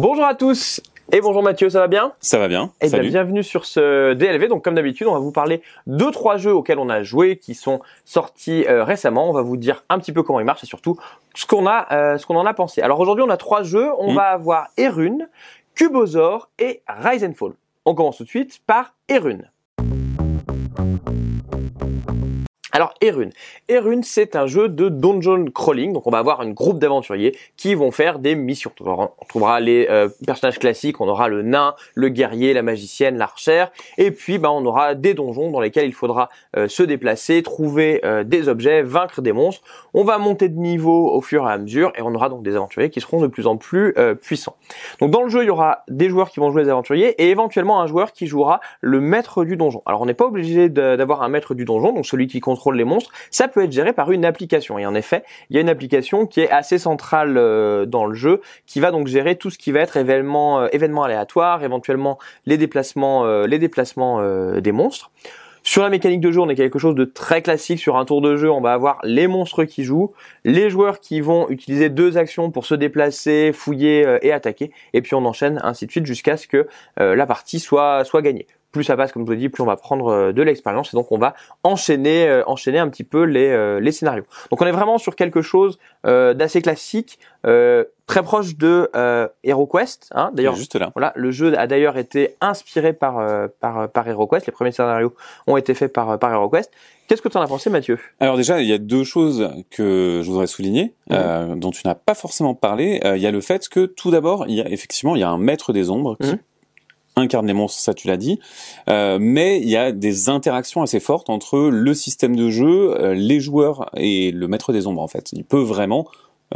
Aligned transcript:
Bonjour 0.00 0.24
à 0.24 0.34
tous 0.34 0.80
et 1.12 1.20
bonjour 1.20 1.40
Mathieu, 1.44 1.70
ça 1.70 1.78
va 1.78 1.86
bien? 1.86 2.14
Ça 2.18 2.36
va 2.40 2.48
bien. 2.48 2.72
Et 2.80 2.86
bien, 2.86 2.98
Salut. 2.98 3.08
bienvenue 3.10 3.42
sur 3.44 3.64
ce 3.64 4.12
DLV. 4.14 4.48
Donc 4.48 4.64
comme 4.64 4.74
d'habitude, 4.74 5.06
on 5.06 5.12
va 5.12 5.20
vous 5.20 5.30
parler 5.30 5.62
de 5.86 6.04
trois 6.10 6.36
jeux 6.36 6.52
auxquels 6.52 6.80
on 6.80 6.88
a 6.88 7.04
joué, 7.04 7.36
qui 7.36 7.54
sont 7.54 7.80
sortis 8.04 8.64
euh, 8.66 8.82
récemment. 8.82 9.30
On 9.30 9.32
va 9.32 9.42
vous 9.42 9.56
dire 9.56 9.84
un 9.88 10.00
petit 10.00 10.10
peu 10.12 10.24
comment 10.24 10.40
ils 10.40 10.46
marchent 10.46 10.64
et 10.64 10.66
surtout 10.66 10.96
ce 11.36 11.46
qu'on 11.46 11.68
a, 11.68 11.86
euh, 11.92 12.18
ce 12.18 12.26
qu'on 12.26 12.34
en 12.34 12.44
a 12.44 12.54
pensé. 12.54 12.82
Alors 12.82 12.98
aujourd'hui, 12.98 13.24
on 13.24 13.30
a 13.30 13.36
trois 13.36 13.62
jeux. 13.62 13.88
On 13.98 14.12
Mm. 14.12 14.16
va 14.16 14.22
avoir 14.24 14.66
Erune, 14.78 15.28
Cubosaur 15.76 16.48
et 16.58 16.82
Rise 16.88 17.22
and 17.24 17.34
Fall. 17.34 17.52
On 17.84 17.94
commence 17.94 18.16
tout 18.16 18.24
de 18.24 18.28
suite 18.28 18.60
par 18.66 18.94
Erune. 19.08 19.48
Alors 22.76 22.92
Erune, 23.00 23.30
Erune 23.68 24.02
c'est 24.02 24.34
un 24.34 24.48
jeu 24.48 24.68
de 24.68 24.88
dungeon 24.88 25.44
crawling, 25.54 25.92
donc 25.92 26.08
on 26.08 26.10
va 26.10 26.18
avoir 26.18 26.40
un 26.40 26.50
groupe 26.50 26.80
d'aventuriers 26.80 27.38
qui 27.56 27.76
vont 27.76 27.92
faire 27.92 28.18
des 28.18 28.34
missions. 28.34 28.72
On 28.80 29.10
trouvera 29.28 29.60
les 29.60 29.86
euh, 29.88 30.08
personnages 30.26 30.58
classiques, 30.58 31.00
on 31.00 31.06
aura 31.06 31.28
le 31.28 31.42
nain, 31.42 31.76
le 31.94 32.08
guerrier, 32.08 32.52
la 32.52 32.62
magicienne, 32.62 33.16
l'archère, 33.16 33.70
et 33.96 34.10
puis 34.10 34.38
bah, 34.38 34.50
on 34.50 34.66
aura 34.66 34.96
des 34.96 35.14
donjons 35.14 35.52
dans 35.52 35.60
lesquels 35.60 35.86
il 35.86 35.94
faudra 35.94 36.30
euh, 36.56 36.66
se 36.66 36.82
déplacer, 36.82 37.44
trouver 37.44 38.00
euh, 38.04 38.24
des 38.24 38.48
objets, 38.48 38.82
vaincre 38.82 39.22
des 39.22 39.32
monstres. 39.32 39.62
On 39.94 40.02
va 40.02 40.18
monter 40.18 40.48
de 40.48 40.58
niveau 40.58 41.12
au 41.12 41.20
fur 41.20 41.48
et 41.48 41.52
à 41.52 41.58
mesure, 41.58 41.92
et 41.94 42.02
on 42.02 42.12
aura 42.12 42.28
donc 42.28 42.42
des 42.42 42.56
aventuriers 42.56 42.90
qui 42.90 43.00
seront 43.00 43.20
de 43.20 43.28
plus 43.28 43.46
en 43.46 43.56
plus 43.56 43.94
puissants. 44.20 44.56
Donc 44.98 45.12
dans 45.12 45.22
le 45.22 45.28
jeu, 45.28 45.44
il 45.44 45.46
y 45.46 45.50
aura 45.50 45.84
des 45.86 46.08
joueurs 46.08 46.28
qui 46.28 46.40
vont 46.40 46.50
jouer 46.50 46.64
les 46.64 46.70
aventuriers, 46.70 47.14
et 47.22 47.30
éventuellement 47.30 47.80
un 47.80 47.86
joueur 47.86 48.10
qui 48.10 48.26
jouera 48.26 48.58
le 48.80 49.00
maître 49.00 49.44
du 49.44 49.56
donjon. 49.56 49.82
Alors 49.86 50.02
on 50.02 50.06
n'est 50.06 50.14
pas 50.14 50.26
obligé 50.26 50.68
d'avoir 50.68 51.22
un 51.22 51.28
maître 51.28 51.54
du 51.54 51.64
donjon, 51.64 51.92
donc 51.92 52.06
celui 52.06 52.26
qui 52.26 52.40
contrôle 52.40 52.63
les 52.72 52.84
monstres, 52.84 53.10
ça 53.30 53.48
peut 53.48 53.64
être 53.64 53.72
géré 53.72 53.92
par 53.92 54.10
une 54.12 54.24
application. 54.24 54.78
Et 54.78 54.86
en 54.86 54.94
effet, 54.94 55.24
il 55.50 55.56
y 55.56 55.58
a 55.58 55.60
une 55.60 55.68
application 55.68 56.26
qui 56.26 56.40
est 56.40 56.50
assez 56.50 56.78
centrale 56.78 57.36
euh, 57.36 57.86
dans 57.86 58.06
le 58.06 58.14
jeu, 58.14 58.40
qui 58.66 58.80
va 58.80 58.90
donc 58.90 59.06
gérer 59.06 59.36
tout 59.36 59.50
ce 59.50 59.58
qui 59.58 59.72
va 59.72 59.80
être 59.80 59.96
événement, 59.96 60.60
euh, 60.60 60.68
événements 60.72 61.04
aléatoires, 61.04 61.62
éventuellement 61.64 62.18
les 62.46 62.56
déplacements, 62.56 63.24
euh, 63.24 63.46
les 63.46 63.58
déplacements 63.58 64.22
des 64.60 64.72
monstres. 64.72 65.10
Sur 65.62 65.82
la 65.82 65.88
mécanique 65.88 66.20
de 66.20 66.30
jeu, 66.30 66.40
on 66.40 66.48
est 66.48 66.54
quelque 66.54 66.78
chose 66.78 66.94
de 66.94 67.04
très 67.04 67.40
classique. 67.40 67.78
Sur 67.78 67.96
un 67.96 68.04
tour 68.04 68.20
de 68.20 68.36
jeu, 68.36 68.50
on 68.50 68.60
va 68.60 68.72
avoir 68.74 68.98
les 69.02 69.26
monstres 69.26 69.64
qui 69.64 69.82
jouent, 69.82 70.12
les 70.44 70.68
joueurs 70.68 71.00
qui 71.00 71.20
vont 71.20 71.48
utiliser 71.48 71.88
deux 71.88 72.18
actions 72.18 72.50
pour 72.50 72.66
se 72.66 72.74
déplacer, 72.74 73.52
fouiller 73.52 74.18
et 74.22 74.32
attaquer, 74.32 74.72
et 74.92 75.00
puis 75.00 75.14
on 75.14 75.24
enchaîne 75.24 75.60
ainsi 75.62 75.86
de 75.86 75.90
suite 75.90 76.06
jusqu'à 76.06 76.36
ce 76.36 76.46
que 76.46 76.68
la 76.98 77.26
partie 77.26 77.60
soit 77.60 78.04
soit 78.04 78.20
gagnée. 78.20 78.46
Plus 78.74 78.82
ça 78.84 78.96
passe, 78.96 79.12
comme 79.12 79.22
je 79.22 79.26
vous 79.26 79.32
l'ai 79.32 79.38
dit, 79.38 79.48
plus 79.48 79.62
on 79.62 79.66
va 79.66 79.76
prendre 79.76 80.08
euh, 80.08 80.32
de 80.32 80.42
l'expérience, 80.42 80.92
et 80.92 80.96
donc 80.96 81.12
on 81.12 81.18
va 81.18 81.34
enchaîner 81.62 82.26
euh, 82.28 82.42
enchaîner 82.46 82.78
un 82.80 82.88
petit 82.88 83.04
peu 83.04 83.22
les 83.22 83.48
euh, 83.48 83.78
les 83.78 83.92
scénarios. 83.92 84.24
Donc 84.50 84.60
on 84.60 84.66
est 84.66 84.72
vraiment 84.72 84.98
sur 84.98 85.14
quelque 85.14 85.42
chose 85.42 85.78
euh, 86.06 86.34
d'assez 86.34 86.60
classique, 86.60 87.20
euh, 87.46 87.84
très 88.06 88.22
proche 88.24 88.56
de 88.56 88.90
euh, 88.96 89.28
HeroQuest. 89.44 90.10
Hein. 90.12 90.30
D'ailleurs, 90.34 90.56
juste 90.56 90.74
là. 90.74 90.90
voilà, 90.94 91.12
le 91.14 91.30
jeu 91.30 91.56
a 91.56 91.66
d'ailleurs 91.68 91.96
été 91.96 92.34
inspiré 92.40 92.92
par 92.92 93.18
euh, 93.20 93.46
par 93.60 93.88
par 93.88 94.08
HeroQuest. 94.08 94.46
Les 94.46 94.52
premiers 94.52 94.72
scénarios 94.72 95.14
ont 95.46 95.56
été 95.56 95.72
faits 95.74 95.92
par 95.92 96.18
par 96.18 96.32
HeroQuest. 96.32 96.70
Qu'est-ce 97.06 97.22
que 97.22 97.28
tu 97.28 97.36
en 97.36 97.42
as 97.42 97.46
pensé, 97.46 97.68
Mathieu? 97.70 97.98
Alors 98.18 98.36
déjà, 98.36 98.60
il 98.60 98.66
y 98.68 98.72
a 98.72 98.78
deux 98.78 99.04
choses 99.04 99.50
que 99.70 100.22
je 100.24 100.28
voudrais 100.30 100.46
souligner, 100.46 100.94
euh, 101.12 101.54
dont 101.54 101.70
tu 101.70 101.82
n'as 101.86 101.94
pas 101.94 102.14
forcément 102.14 102.54
parlé. 102.54 103.00
Euh, 103.04 103.16
il 103.18 103.22
y 103.22 103.26
a 103.26 103.30
le 103.30 103.42
fait 103.42 103.68
que 103.68 103.84
tout 103.84 104.10
d'abord, 104.10 104.46
il 104.48 104.54
y 104.54 104.62
a 104.62 104.68
effectivement, 104.68 105.14
il 105.14 105.20
y 105.20 105.22
a 105.22 105.28
un 105.28 105.38
maître 105.38 105.72
des 105.74 105.90
ombres 105.90 106.16
qui 106.20 106.30
Mhm. 106.30 106.38
Incarne 107.16 107.46
les 107.46 107.52
monstres, 107.52 107.80
ça 107.80 107.94
tu 107.94 108.08
l'as 108.08 108.16
dit. 108.16 108.38
Euh, 108.88 109.18
mais 109.20 109.60
il 109.60 109.68
y 109.68 109.76
a 109.76 109.92
des 109.92 110.28
interactions 110.28 110.82
assez 110.82 111.00
fortes 111.00 111.30
entre 111.30 111.58
le 111.70 111.94
système 111.94 112.34
de 112.36 112.50
jeu, 112.50 112.94
euh, 113.00 113.14
les 113.14 113.40
joueurs 113.40 113.90
et 113.96 114.30
le 114.32 114.48
maître 114.48 114.72
des 114.72 114.86
ombres 114.86 115.02
en 115.02 115.08
fait. 115.08 115.32
Il 115.32 115.44
peut 115.44 115.60
vraiment 115.62 116.06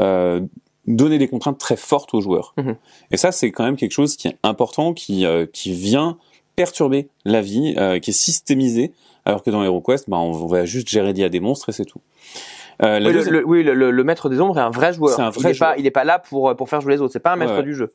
euh, 0.01 0.41
donner 0.87 1.19
des 1.19 1.29
contraintes 1.29 1.59
très 1.59 1.77
fortes 1.77 2.15
aux 2.15 2.21
joueurs. 2.21 2.55
Mhm. 2.57 2.77
Et 3.11 3.17
ça, 3.17 3.31
c'est 3.33 3.51
quand 3.53 3.65
même 3.65 3.77
quelque 3.77 3.93
chose 3.93 4.17
qui 4.17 4.29
est 4.29 4.37
important, 4.43 4.95
qui 4.95 5.27
euh, 5.27 5.47
qui 5.53 5.73
vient 5.73 6.19
perturber 6.57 7.09
la 7.25 7.41
vie, 7.41 7.75
euh, 7.79 7.99
qui 8.01 8.11
est 8.11 8.13
systémisé, 8.13 8.93
alors 9.25 9.43
que 9.45 9.51
dans 9.51 9.63
HeroQuest, 9.63 10.11
bah, 10.11 10.17
on 10.17 10.33
va 10.47 10.65
juste 10.65 10.89
gérer 10.89 11.13
l'IA 11.13 11.29
des 11.29 11.39
monstres 11.41 11.69
et 11.69 11.73
c'est 11.73 11.85
tout. 11.85 12.01
Euh, 12.83 12.99
oui, 12.99 13.05
le, 13.07 13.13
deuxième- 13.13 13.35
le- 13.35 13.47
oui, 13.47 13.63
le- 13.63 13.75
le- 13.75 13.91
le 13.91 14.05
maître 14.05 14.29
des 14.29 14.41
ombres 14.41 14.59
est 14.59 14.63
un 14.63 14.71
vrai 14.71 14.93
joueur. 14.93 15.15
C'est 15.15 15.23
un 15.23 15.31
vrai 15.31 15.51
il 15.51 15.57
est 15.57 15.59
pas, 15.59 15.67
joueur. 15.67 15.79
il 15.79 15.87
est 15.87 15.91
pas 15.93 16.05
là 16.05 16.19
pour 16.19 16.55
pour 16.57 16.69
faire 16.69 16.81
jouer 16.81 16.95
les 16.95 17.01
autres. 17.01 17.13
C'est 17.13 17.21
pas 17.21 17.33
un 17.33 17.37
maître 17.37 17.53
Ouais, 17.53 17.59
ouais. 17.59 17.65
du 17.65 17.75
jeu. 17.75 17.93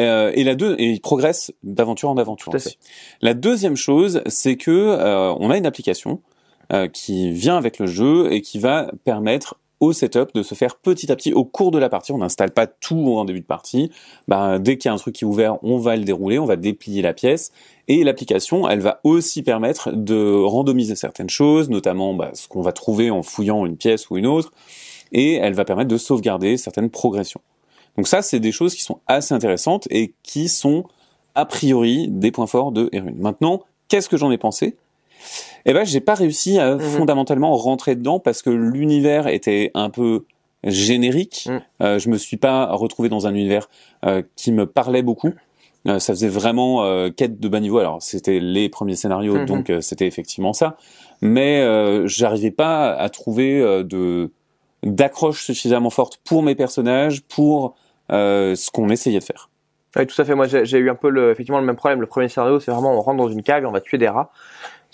Euh, 0.00 0.32
et 0.34 0.44
la 0.44 0.54
deux, 0.54 0.74
et 0.78 0.90
il 0.90 1.00
progresse 1.00 1.52
d'aventure 1.62 2.08
en 2.10 2.16
aventure. 2.16 2.50
Tout 2.50 2.56
à 2.56 2.60
aussi. 2.60 2.78
La 3.20 3.34
deuxième 3.34 3.76
chose, 3.76 4.22
c'est 4.26 4.56
que 4.56 4.70
euh, 4.70 5.34
on 5.38 5.50
a 5.50 5.56
une 5.56 5.66
application 5.66 6.20
euh, 6.72 6.88
qui 6.88 7.30
vient 7.30 7.56
avec 7.56 7.78
le 7.78 7.86
jeu 7.86 8.32
et 8.32 8.40
qui 8.40 8.58
va 8.58 8.90
permettre 9.04 9.56
au 9.80 9.92
setup 9.92 10.32
de 10.32 10.44
se 10.44 10.54
faire 10.54 10.76
petit 10.76 11.10
à 11.10 11.16
petit 11.16 11.32
au 11.32 11.44
cours 11.44 11.72
de 11.72 11.78
la 11.78 11.88
partie. 11.88 12.12
On 12.12 12.18
n'installe 12.18 12.52
pas 12.52 12.68
tout 12.68 13.16
en 13.16 13.24
début 13.24 13.40
de 13.40 13.44
partie. 13.44 13.90
Ben, 14.28 14.60
dès 14.60 14.78
qu'il 14.78 14.88
y 14.88 14.90
a 14.90 14.94
un 14.94 14.96
truc 14.96 15.16
qui 15.16 15.24
est 15.24 15.26
ouvert, 15.26 15.58
on 15.64 15.76
va 15.76 15.96
le 15.96 16.04
dérouler, 16.04 16.38
on 16.38 16.44
va 16.44 16.54
déplier 16.54 17.02
la 17.02 17.12
pièce. 17.12 17.50
Et 17.88 18.04
l'application, 18.04 18.68
elle 18.68 18.78
va 18.78 19.00
aussi 19.02 19.42
permettre 19.42 19.90
de 19.90 20.40
randomiser 20.44 20.94
certaines 20.94 21.28
choses, 21.28 21.68
notamment 21.68 22.14
bah, 22.14 22.30
ce 22.32 22.46
qu'on 22.46 22.62
va 22.62 22.70
trouver 22.70 23.10
en 23.10 23.24
fouillant 23.24 23.66
une 23.66 23.76
pièce 23.76 24.08
ou 24.08 24.16
une 24.16 24.26
autre. 24.26 24.52
Et 25.10 25.34
elle 25.34 25.54
va 25.54 25.64
permettre 25.64 25.88
de 25.88 25.98
sauvegarder 25.98 26.56
certaines 26.56 26.88
progressions. 26.88 27.40
Donc 27.96 28.08
ça, 28.08 28.22
c'est 28.22 28.40
des 28.40 28.52
choses 28.52 28.74
qui 28.74 28.82
sont 28.82 29.00
assez 29.06 29.34
intéressantes 29.34 29.86
et 29.90 30.14
qui 30.22 30.48
sont 30.48 30.84
a 31.34 31.44
priori 31.44 32.08
des 32.08 32.30
points 32.30 32.46
forts 32.46 32.72
de 32.72 32.88
Erune. 32.92 33.16
Maintenant, 33.18 33.62
qu'est-ce 33.88 34.08
que 34.08 34.16
j'en 34.16 34.30
ai 34.30 34.38
pensé? 34.38 34.76
Eh 35.66 35.72
ben, 35.72 35.84
j'ai 35.84 36.00
pas 36.00 36.14
réussi 36.14 36.58
à 36.58 36.74
Mhm. 36.74 36.80
fondamentalement 36.80 37.54
rentrer 37.56 37.94
dedans 37.94 38.18
parce 38.18 38.42
que 38.42 38.50
l'univers 38.50 39.28
était 39.28 39.70
un 39.74 39.90
peu 39.90 40.24
générique. 40.64 41.46
Mhm. 41.48 41.60
Euh, 41.82 41.98
je 41.98 42.08
me 42.08 42.16
suis 42.18 42.36
pas 42.36 42.66
retrouvé 42.72 43.08
dans 43.08 43.26
un 43.26 43.34
univers 43.34 43.68
euh, 44.04 44.22
qui 44.36 44.52
me 44.52 44.66
parlait 44.66 45.02
beaucoup. 45.02 45.32
Euh, 45.88 45.98
ça 45.98 46.12
faisait 46.12 46.28
vraiment 46.28 46.84
euh, 46.84 47.10
quête 47.10 47.40
de 47.40 47.48
bas 47.48 47.60
niveau. 47.60 47.78
Alors, 47.78 48.02
c'était 48.02 48.40
les 48.40 48.68
premiers 48.68 48.96
scénarios, 48.96 49.36
Mhm. 49.38 49.46
donc 49.46 49.72
c'était 49.80 50.06
effectivement 50.06 50.52
ça. 50.52 50.76
Mais 51.20 51.64
j'arrivais 52.08 52.50
pas 52.50 52.92
à 52.94 53.08
trouver 53.10 53.60
de 53.84 54.30
d'accroche 54.84 55.44
suffisamment 55.44 55.90
forte 55.90 56.18
pour 56.24 56.42
mes 56.42 56.56
personnages, 56.56 57.22
pour 57.22 57.76
ce 58.12 58.70
qu'on 58.70 58.88
essayait 58.90 59.18
de 59.18 59.24
faire. 59.24 59.48
Oui, 59.96 60.06
tout 60.06 60.20
à 60.20 60.24
fait. 60.24 60.34
Moi, 60.34 60.46
j'ai 60.46 60.64
j'ai 60.64 60.78
eu 60.78 60.90
un 60.90 60.94
peu 60.94 61.10
le, 61.10 61.30
effectivement 61.30 61.60
le 61.60 61.66
même 61.66 61.76
problème. 61.76 62.00
Le 62.00 62.06
premier 62.06 62.28
scénario, 62.28 62.60
c'est 62.60 62.70
vraiment 62.70 62.96
on 62.96 63.00
rentre 63.00 63.18
dans 63.18 63.28
une 63.28 63.42
cave 63.42 63.62
et 63.62 63.66
on 63.66 63.72
va 63.72 63.80
tuer 63.80 63.98
des 63.98 64.08
rats. 64.08 64.32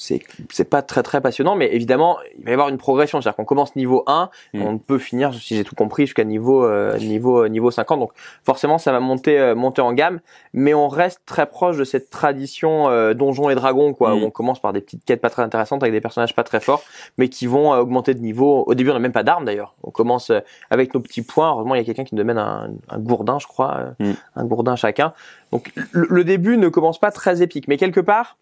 C'est 0.00 0.20
c'est 0.50 0.64
pas 0.70 0.81
très 0.81 1.03
très 1.03 1.20
passionnant, 1.20 1.56
mais 1.56 1.69
évidemment, 1.75 2.16
il 2.38 2.44
va 2.44 2.50
y 2.50 2.54
avoir 2.54 2.69
une 2.69 2.78
progression. 2.78 3.20
C'est-à-dire 3.20 3.36
qu'on 3.36 3.44
commence 3.44 3.75
niveau 3.76 4.04
1, 4.06 4.31
Mm. 4.54 4.62
on 4.62 4.78
peut 4.78 4.98
finir, 4.98 5.34
si 5.34 5.56
j'ai 5.56 5.64
tout 5.64 5.75
compris, 5.75 6.04
jusqu'à 6.06 6.22
niveau 6.25 6.64
euh, 6.64 6.97
niveau 6.98 7.42
euh, 7.44 7.48
niveau 7.48 7.70
50. 7.70 7.98
Donc 7.98 8.12
forcément, 8.44 8.78
ça 8.78 8.92
va 8.92 9.00
monter 9.00 9.38
euh, 9.38 9.54
monter 9.56 9.82
en 9.82 9.92
gamme, 9.92 10.20
mais 10.54 10.72
on 10.72 10.88
reste 10.88 11.20
très 11.26 11.47
proche 11.47 11.76
de 11.76 11.84
cette 11.84 12.09
tradition 12.10 12.88
euh, 12.88 13.12
donjons 13.12 13.50
et 13.50 13.54
dragons, 13.56 13.92
quoi. 13.92 14.14
Mm. 14.14 14.22
Où 14.22 14.26
on 14.26 14.31
commence 14.31 14.60
par 14.60 14.72
des 14.72 14.81
petites 14.81 15.04
quêtes 15.04 15.20
pas 15.20 15.31
très 15.31 15.42
intéressantes 15.42 15.82
avec 15.82 15.92
des 15.92 16.00
personnages 16.00 16.34
pas 16.34 16.44
très 16.44 16.60
forts, 16.60 16.82
mais 17.19 17.28
qui 17.28 17.47
vont 17.47 17.75
euh, 17.75 17.78
augmenter 17.80 18.15
de 18.15 18.20
niveau. 18.20 18.62
Au 18.66 18.75
début, 18.75 18.91
on 18.91 18.94
n'a 18.94 19.00
même 19.00 19.12
pas 19.12 19.25
d'armes 19.25 19.44
d'ailleurs. 19.44 19.75
On 19.82 19.91
commence 19.91 20.30
avec 20.70 20.94
nos 20.94 21.00
petits 21.00 21.22
points. 21.22 21.50
Heureusement, 21.50 21.75
il 21.75 21.78
y 21.78 21.82
a 21.82 21.84
quelqu'un 21.84 22.04
qui 22.04 22.15
nous 22.15 22.22
donne 22.22 22.38
un, 22.38 22.70
un 22.88 22.98
gourdin, 22.98 23.38
je 23.41 23.47
crois, 23.48 23.76
euh, 23.78 23.91
Mm. 23.98 24.12
un 24.36 24.44
gourdin 24.44 24.76
chacun. 24.76 25.12
Donc 25.50 25.72
le, 25.91 26.06
le 26.09 26.25
début 26.25 26.56
ne 26.56 26.69
commence 26.69 27.00
pas 27.00 27.10
très 27.10 27.42
épique, 27.42 27.66
mais 27.66 27.76
quelque 27.76 28.00
part, 28.00 28.36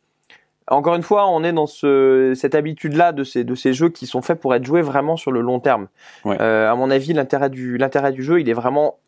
encore 0.69 0.95
une 0.97 1.03
fois, 1.03 1.29
on 1.29 1.45
est 1.45 1.53
dans 1.53 1.67
ce, 1.67 2.33
cette 2.35 2.55
habitude-là 2.55 3.13
de 3.13 3.25
ces, 3.25 3.45
de 3.45 3.55
ces 3.55 3.73
jeux 3.73 3.89
qui 3.89 4.07
sont 4.07 4.23
faits 4.23 4.41
pour 4.41 4.55
être 4.55 4.65
joués 4.65 4.83
vraiment 4.83 5.17
sur 5.17 5.31
le 5.33 5.41
long 5.41 5.61
terme. 5.61 5.89
Ouais. 6.25 6.37
Euh, 6.41 6.71
à 6.71 6.75
mon 6.75 6.91
avis, 6.91 7.13
l'intérêt 7.13 7.51
du, 7.51 7.79
l'intérêt 7.79 8.13
du 8.13 8.23
jeu, 8.23 8.41
il 8.41 8.49
est 8.49 8.55
vraiment 8.55 8.99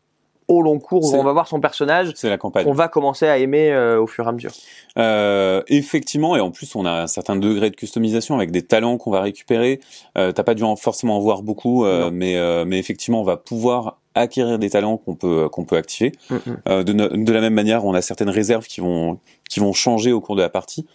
au 0.49 0.63
long 0.63 0.79
cours 0.79 1.05
où 1.05 1.15
on 1.15 1.23
va 1.23 1.33
voir 1.33 1.47
son 1.47 1.61
personnage 1.61 2.13
C'est 2.15 2.31
la 2.31 2.39
campagne. 2.39 2.65
qu'on 2.65 2.73
va 2.73 2.89
commencer 2.89 3.29
à 3.29 3.37
aimer 3.37 3.71
euh, 3.71 4.01
au 4.01 4.07
fur 4.07 4.25
et 4.25 4.29
à 4.29 4.33
mesure. 4.33 4.51
Euh, 4.97 5.63
effectivement, 5.69 6.37
et 6.37 6.41
en 6.41 6.51
plus, 6.51 6.75
on 6.75 6.87
a 6.87 7.03
un 7.03 7.07
certain 7.07 7.37
degré 7.37 7.69
de 7.69 7.77
customisation 7.77 8.35
avec 8.35 8.51
des 8.51 8.63
talents 8.63 8.97
qu'on 8.97 9.11
va 9.11 9.21
récupérer. 9.21 9.79
Euh, 10.17 10.33
T'as 10.33 10.45
pas 10.45 10.55
dû 10.55 10.63
en 10.63 10.75
forcément 10.77 11.19
en 11.19 11.21
voir 11.21 11.43
beaucoup, 11.43 11.85
euh, 11.85 12.11
mais 12.11 12.37
euh, 12.39 12.65
mais 12.65 12.79
effectivement, 12.79 13.21
on 13.21 13.25
va 13.25 13.37
pouvoir 13.37 13.99
acquérir 14.15 14.59
des 14.59 14.71
talents 14.71 14.97
qu'on 14.97 15.15
peut 15.15 15.51
qu'on 15.51 15.65
peut 15.65 15.77
activer. 15.77 16.13
Mm, 16.31 16.35
mm. 16.35 16.41
Euh, 16.69 16.83
de, 16.83 16.93
de 16.93 17.33
la 17.33 17.41
même 17.43 17.55
manière, 17.55 17.85
on 17.85 17.93
a 17.93 18.01
certaines 18.01 18.31
réserves 18.31 18.67
qui 18.67 18.81
vont 18.81 19.19
qui 19.51 19.61
vont 19.61 19.75
changer 19.75 20.13
au 20.13 20.23
cours 20.23 20.35
de 20.35 20.43
la 20.43 20.49
partie. 20.49 20.87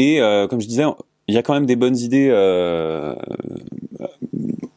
Et 0.00 0.18
euh, 0.18 0.46
comme 0.48 0.62
je 0.62 0.66
disais, 0.66 0.84
il 1.28 1.34
y 1.34 1.38
a 1.38 1.42
quand 1.42 1.52
même 1.52 1.66
des 1.66 1.76
bonnes 1.76 1.98
idées 1.98 2.30
euh, 2.30 3.14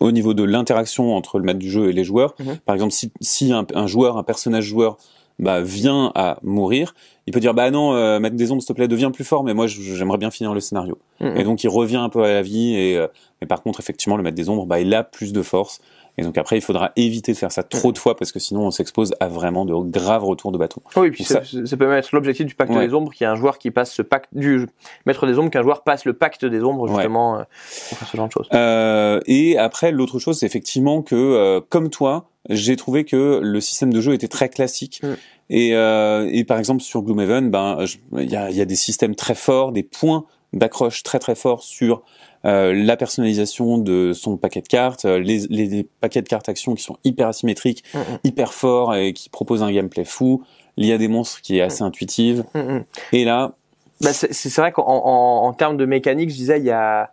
au 0.01 0.11
niveau 0.11 0.33
de 0.33 0.43
l'interaction 0.43 1.15
entre 1.15 1.39
le 1.39 1.45
maître 1.45 1.59
du 1.59 1.71
jeu 1.71 1.89
et 1.89 1.93
les 1.93 2.03
joueurs. 2.03 2.35
Mhm. 2.39 2.57
Par 2.65 2.75
exemple, 2.75 2.91
si, 2.91 3.09
si 3.21 3.53
un, 3.53 3.65
un 3.73 3.87
joueur, 3.87 4.17
un 4.17 4.23
personnage 4.23 4.65
joueur, 4.65 4.97
bah, 5.39 5.61
vient 5.61 6.11
à 6.13 6.39
mourir, 6.43 6.93
il 7.25 7.31
peut 7.31 7.39
dire 7.39 7.53
bah 7.53 7.71
non, 7.71 7.93
euh, 7.93 8.19
maître 8.19 8.35
des 8.35 8.51
ombres, 8.51 8.61
s'il 8.61 8.67
te 8.67 8.73
plaît, 8.73 8.89
deviens 8.89 9.11
plus 9.11 9.23
fort, 9.23 9.45
mais 9.45 9.53
moi 9.53 9.65
j'aimerais 9.65 10.17
bien 10.17 10.29
finir 10.29 10.53
le 10.53 10.59
scénario. 10.59 10.97
Mhm. 11.21 11.37
Et 11.37 11.43
donc 11.45 11.63
il 11.63 11.69
revient 11.69 11.97
un 11.97 12.09
peu 12.09 12.21
à 12.21 12.33
la 12.33 12.41
vie. 12.41 12.75
Et 12.75 12.97
euh, 12.97 13.07
mais 13.39 13.47
par 13.47 13.63
contre, 13.63 13.79
effectivement, 13.79 14.17
le 14.17 14.23
maître 14.23 14.35
des 14.35 14.49
ombres, 14.49 14.65
bah, 14.65 14.81
il 14.81 14.93
a 14.93 15.03
plus 15.03 15.31
de 15.31 15.41
force. 15.41 15.79
Et 16.17 16.21
donc 16.21 16.37
après, 16.37 16.57
il 16.57 16.61
faudra 16.61 16.91
éviter 16.95 17.31
de 17.33 17.37
faire 17.37 17.51
ça 17.51 17.63
trop 17.63 17.91
de 17.91 17.97
fois 17.97 18.15
parce 18.15 18.31
que 18.31 18.37
sinon 18.39 18.67
on 18.67 18.71
s'expose 18.71 19.13
à 19.19 19.27
vraiment 19.27 19.65
de 19.65 19.73
graves 19.89 20.23
retours 20.23 20.51
de 20.51 20.57
bâton. 20.59 20.81
Oui, 20.95 21.09
puis 21.09 21.23
ça, 21.23 21.41
ça 21.43 21.77
peut 21.77 21.87
même 21.87 21.97
être 21.97 22.11
l'objectif 22.11 22.45
du 22.45 22.53
pacte 22.55 22.71
Ouais. 22.71 22.87
des 22.87 22.93
ombres, 22.93 23.11
qu'il 23.11 23.25
y 23.25 23.27
a 23.27 23.31
un 23.31 23.35
joueur 23.35 23.57
qui 23.57 23.71
passe 23.71 23.91
ce 23.91 24.01
pacte 24.03 24.29
du 24.33 24.67
maître 25.07 25.25
des 25.25 25.39
ombres, 25.39 25.49
qu'un 25.49 25.63
joueur 25.63 25.83
passe 25.83 26.05
le 26.05 26.13
pacte 26.13 26.45
des 26.45 26.61
ombres 26.63 26.83
Ouais. 26.87 26.95
justement 26.95 27.37
euh, 27.39 27.43
pour 27.89 27.97
faire 27.97 28.07
ce 28.07 28.17
genre 28.17 28.27
de 28.27 28.31
choses. 28.31 28.47
Euh, 28.53 29.19
et 29.25 29.57
après, 29.57 29.91
l'autre 29.91 30.19
chose, 30.19 30.37
c'est 30.37 30.45
effectivement 30.45 31.01
que, 31.01 31.15
euh, 31.15 31.61
comme 31.67 31.89
toi, 31.89 32.29
j'ai 32.49 32.75
trouvé 32.75 33.05
que 33.05 33.39
le 33.41 33.59
système 33.61 33.91
de 33.91 33.99
jeu 34.01 34.13
était 34.13 34.27
très 34.27 34.49
classique. 34.49 35.01
Mm. 35.01 35.13
Et, 35.49 35.75
euh, 35.75 36.29
et 36.31 36.43
par 36.43 36.57
exemple 36.59 36.81
sur 36.81 37.01
Gloomhaven, 37.01 37.49
ben 37.49 37.85
je- 37.85 37.97
il 38.19 38.29
y 38.29 38.35
a, 38.35 38.49
il 38.49 38.55
y 38.55 38.61
a 38.61 38.65
des 38.65 38.75
systèmes 38.75 39.15
très 39.15 39.35
forts, 39.35 39.71
des 39.71 39.83
points 39.83 40.25
d'accroche 40.53 41.01
très 41.03 41.19
très 41.19 41.35
forts 41.35 41.63
sur 41.63 42.03
euh, 42.45 42.73
la 42.73 42.97
personnalisation 42.97 43.77
de 43.77 44.11
son 44.13 44.37
paquet 44.37 44.61
de 44.61 44.67
cartes, 44.67 45.05
euh, 45.05 45.19
les, 45.19 45.39
les, 45.49 45.67
les 45.67 45.87
paquets 46.01 46.21
de 46.21 46.27
cartes 46.27 46.49
actions 46.49 46.75
qui 46.75 46.83
sont 46.83 46.97
hyper 47.03 47.27
asymétriques, 47.27 47.83
Mm, 47.93 47.99
mm. 47.99 48.17
hyper 48.25 48.53
forts 48.53 48.95
et 48.95 49.13
qui 49.13 49.29
proposent 49.29 49.63
un 49.63 49.71
gameplay 49.71 50.03
fou. 50.05 50.43
Il 50.77 50.85
y 50.85 50.91
a 50.91 50.97
des 50.97 51.07
monstres 51.07 51.41
qui 51.41 51.57
est 51.57 51.61
assez 51.61 51.83
intuitive. 51.83 52.43
Mm, 52.53 52.59
mm. 52.59 52.83
Et 53.13 53.23
là, 53.25 53.53
Bah, 54.01 54.11
c'est 54.13 54.55
vrai 54.57 54.71
qu'en 54.71 54.83
en, 54.85 55.45
en 55.47 55.53
termes 55.53 55.77
de 55.77 55.85
mécanique, 55.85 56.29
je 56.31 56.35
disais, 56.35 56.59
il 56.59 56.65
y 56.65 56.71
a, 56.71 57.11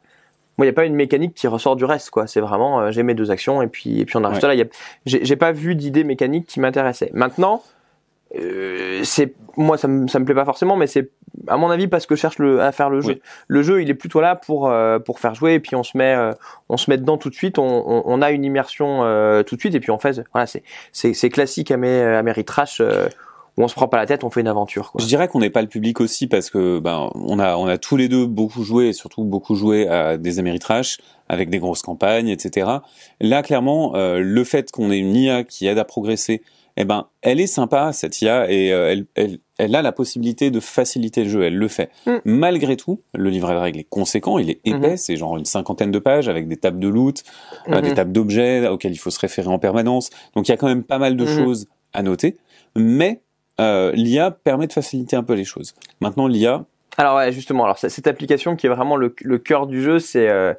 moi, 0.58 0.66
il 0.66 0.68
n'y 0.68 0.70
a 0.70 0.74
pas 0.74 0.84
une 0.86 0.94
mécanique 0.96 1.34
qui 1.34 1.46
ressort 1.46 1.76
du 1.76 1.84
reste, 1.84 2.10
quoi. 2.10 2.26
C'est 2.26 2.40
vraiment, 2.40 2.80
euh, 2.80 2.90
j'ai 2.90 3.02
mes 3.04 3.14
deux 3.14 3.30
actions 3.30 3.62
et 3.62 3.66
puis, 3.68 4.00
et 4.00 4.04
puis 4.04 4.16
on 4.16 4.24
arrête 4.24 4.42
Ouais. 4.42 4.56
là. 4.56 4.64
J'ai 5.06 5.36
pas 5.36 5.52
vu 5.52 5.74
d'idée 5.76 6.02
mécanique 6.04 6.46
qui 6.46 6.58
m'intéressait. 6.60 7.10
Maintenant, 7.14 7.62
euh, 8.38 9.00
c'est, 9.04 9.34
moi, 9.56 9.76
ça 9.76 9.88
me, 9.88 10.06
ça 10.08 10.18
me 10.18 10.24
plaît 10.24 10.34
pas 10.34 10.44
forcément, 10.44 10.76
mais 10.76 10.86
c'est, 10.86 11.10
à 11.48 11.56
mon 11.56 11.70
avis, 11.70 11.88
parce 11.88 12.06
que 12.06 12.14
je 12.14 12.20
cherche 12.20 12.38
le, 12.38 12.60
à 12.60 12.72
faire 12.72 12.90
le 12.90 13.00
jeu. 13.00 13.14
Oui. 13.14 13.22
Le 13.48 13.62
jeu, 13.62 13.82
il 13.82 13.90
est 13.90 13.94
plutôt 13.94 14.20
là 14.20 14.36
pour, 14.36 14.68
euh, 14.68 14.98
pour 14.98 15.20
faire 15.20 15.34
jouer 15.34 15.54
et 15.54 15.60
puis 15.60 15.76
on 15.76 15.82
se 15.82 15.96
met, 15.96 16.14
euh, 16.14 16.32
on 16.68 16.76
se 16.76 16.90
met 16.90 16.98
dedans 16.98 17.18
tout 17.18 17.30
de 17.30 17.34
suite. 17.34 17.58
On, 17.58 17.64
on, 17.64 18.02
on 18.04 18.22
a 18.22 18.30
une 18.30 18.44
immersion 18.44 19.04
euh, 19.04 19.42
tout 19.42 19.56
de 19.56 19.60
suite 19.60 19.74
et 19.74 19.80
puis 19.80 19.90
on 19.90 19.98
fait, 19.98 20.20
voilà, 20.32 20.46
c'est, 20.46 20.62
c'est, 20.92 21.14
c'est 21.14 21.30
classique 21.30 21.70
à 21.70 21.76
mes, 21.76 22.02
à 22.02 22.22
mes 22.22 22.34
Trash, 22.44 22.80
euh, 22.80 23.08
où 23.56 23.62
on 23.62 23.68
se 23.68 23.74
prend 23.74 23.88
pas 23.88 23.96
la 23.96 24.06
tête, 24.06 24.24
on 24.24 24.30
fait 24.30 24.40
une 24.40 24.48
aventure, 24.48 24.92
quoi. 24.92 25.00
Je 25.02 25.06
dirais 25.06 25.28
qu'on 25.28 25.40
n'est 25.40 25.50
pas 25.50 25.62
le 25.62 25.68
public 25.68 26.00
aussi 26.00 26.26
parce 26.26 26.50
que 26.50 26.78
ben 26.78 27.10
on 27.14 27.38
a 27.38 27.56
on 27.56 27.66
a 27.66 27.78
tous 27.78 27.96
les 27.96 28.08
deux 28.08 28.26
beaucoup 28.26 28.62
joué 28.62 28.88
et 28.88 28.92
surtout 28.92 29.24
beaucoup 29.24 29.54
joué 29.54 29.88
à 29.88 30.16
des 30.16 30.38
Ameritrash 30.38 30.98
avec 31.28 31.50
des 31.50 31.58
grosses 31.58 31.82
campagnes, 31.82 32.28
etc. 32.28 32.68
Là 33.20 33.42
clairement 33.42 33.94
euh, 33.96 34.20
le 34.20 34.44
fait 34.44 34.70
qu'on 34.70 34.90
ait 34.90 34.98
une 34.98 35.14
IA 35.14 35.44
qui 35.44 35.66
aide 35.66 35.78
à 35.78 35.84
progresser, 35.84 36.42
eh 36.80 36.84
ben 36.84 37.08
elle 37.22 37.40
est 37.40 37.46
sympa 37.46 37.92
cette 37.92 38.20
IA 38.22 38.50
et 38.50 38.72
euh, 38.72 38.90
elle, 38.90 39.06
elle 39.14 39.38
elle 39.58 39.74
a 39.76 39.82
la 39.82 39.92
possibilité 39.92 40.50
de 40.50 40.58
faciliter 40.58 41.22
le 41.24 41.28
jeu, 41.28 41.42
elle 41.44 41.56
le 41.56 41.68
fait. 41.68 41.90
Mm. 42.06 42.16
Malgré 42.24 42.76
tout, 42.78 43.02
le 43.12 43.28
livret 43.28 43.52
de 43.54 43.58
règles 43.58 43.78
est 43.80 43.84
conséquent, 43.88 44.38
il 44.38 44.48
est 44.48 44.60
épais, 44.64 44.92
Mhm. 44.92 44.96
c'est 44.96 45.16
genre 45.16 45.36
une 45.36 45.44
cinquantaine 45.44 45.90
de 45.90 45.98
pages 45.98 46.28
avec 46.30 46.48
des 46.48 46.56
tables 46.56 46.78
de 46.80 46.88
loot, 46.88 47.22
euh, 47.68 47.82
des 47.82 47.90
Mhm. 47.90 47.94
tables 47.94 48.12
d'objets 48.12 48.66
auxquelles 48.68 48.92
il 48.92 48.98
faut 48.98 49.10
se 49.10 49.20
référer 49.20 49.48
en 49.48 49.58
permanence. 49.58 50.08
Donc 50.34 50.48
il 50.48 50.50
y 50.50 50.54
a 50.54 50.56
quand 50.56 50.66
même 50.68 50.82
pas 50.82 50.96
mal 50.98 51.14
de 51.16 51.24
Mhm. 51.26 51.36
choses 51.36 51.68
à 51.92 52.02
noter, 52.02 52.38
mais 52.74 53.20
euh, 53.60 53.92
l'IA 53.92 54.30
permet 54.30 54.66
de 54.66 54.72
faciliter 54.72 55.14
un 55.16 55.22
peu 55.22 55.34
les 55.34 55.44
choses. 55.44 55.74
Maintenant, 56.00 56.26
l'IA, 56.26 56.64
Alors 56.96 57.16
ouais, 57.16 57.30
justement, 57.30 57.64
alors 57.64 57.76
cette 57.78 58.06
application 58.06 58.56
qui 58.56 58.66
est 58.66 58.70
vraiment 58.70 58.96
le, 58.96 59.14
le 59.20 59.38
cœur 59.38 59.66
du 59.66 59.82
jeu, 59.82 59.98
c'est 59.98 60.28
euh, 60.28 60.54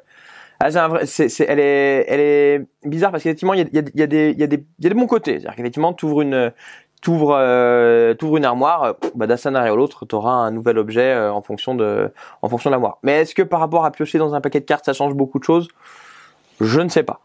ah, 0.64 1.00
c'est 1.06 1.28
elle 1.40 1.60
est, 1.60 2.66
bizarre 2.84 3.10
parce 3.10 3.22
qu'effectivement, 3.22 3.54
il 3.54 3.68
y 3.72 3.78
a, 3.78 3.82
des, 3.82 3.90
il 3.94 4.00
y, 4.00 4.02
a 4.02 4.06
des, 4.06 4.64
il 4.78 4.84
y 4.84 4.90
a 4.90 4.94
bons 4.94 5.06
côtés. 5.06 5.32
C'est-à-dire 5.32 5.56
qu'effectivement, 5.56 5.92
tu 5.92 6.06
ouvres 6.06 6.22
une, 6.22 6.52
t'ouvres, 7.02 7.36
euh, 7.38 8.14
t'ouvres 8.14 8.38
une 8.38 8.44
armoire, 8.44 8.94
bah, 9.14 9.26
d'un 9.26 9.36
scénario 9.36 9.74
à 9.74 9.76
l'autre, 9.76 10.06
tu 10.06 10.14
auras 10.14 10.32
un 10.32 10.50
nouvel 10.50 10.78
objet 10.78 11.12
euh, 11.12 11.32
en 11.32 11.42
fonction 11.42 11.74
de, 11.74 12.10
en 12.40 12.48
fonction 12.48 12.70
de 12.70 12.72
l'armoire. 12.72 12.98
Mais 13.02 13.20
est-ce 13.20 13.34
que 13.34 13.42
par 13.42 13.60
rapport 13.60 13.84
à 13.84 13.90
piocher 13.90 14.18
dans 14.18 14.34
un 14.34 14.40
paquet 14.40 14.60
de 14.60 14.64
cartes, 14.64 14.86
ça 14.86 14.94
change 14.94 15.14
beaucoup 15.14 15.38
de 15.38 15.44
choses? 15.44 15.68
Je 16.60 16.80
ne 16.80 16.88
sais 16.88 17.02
pas. 17.02 17.20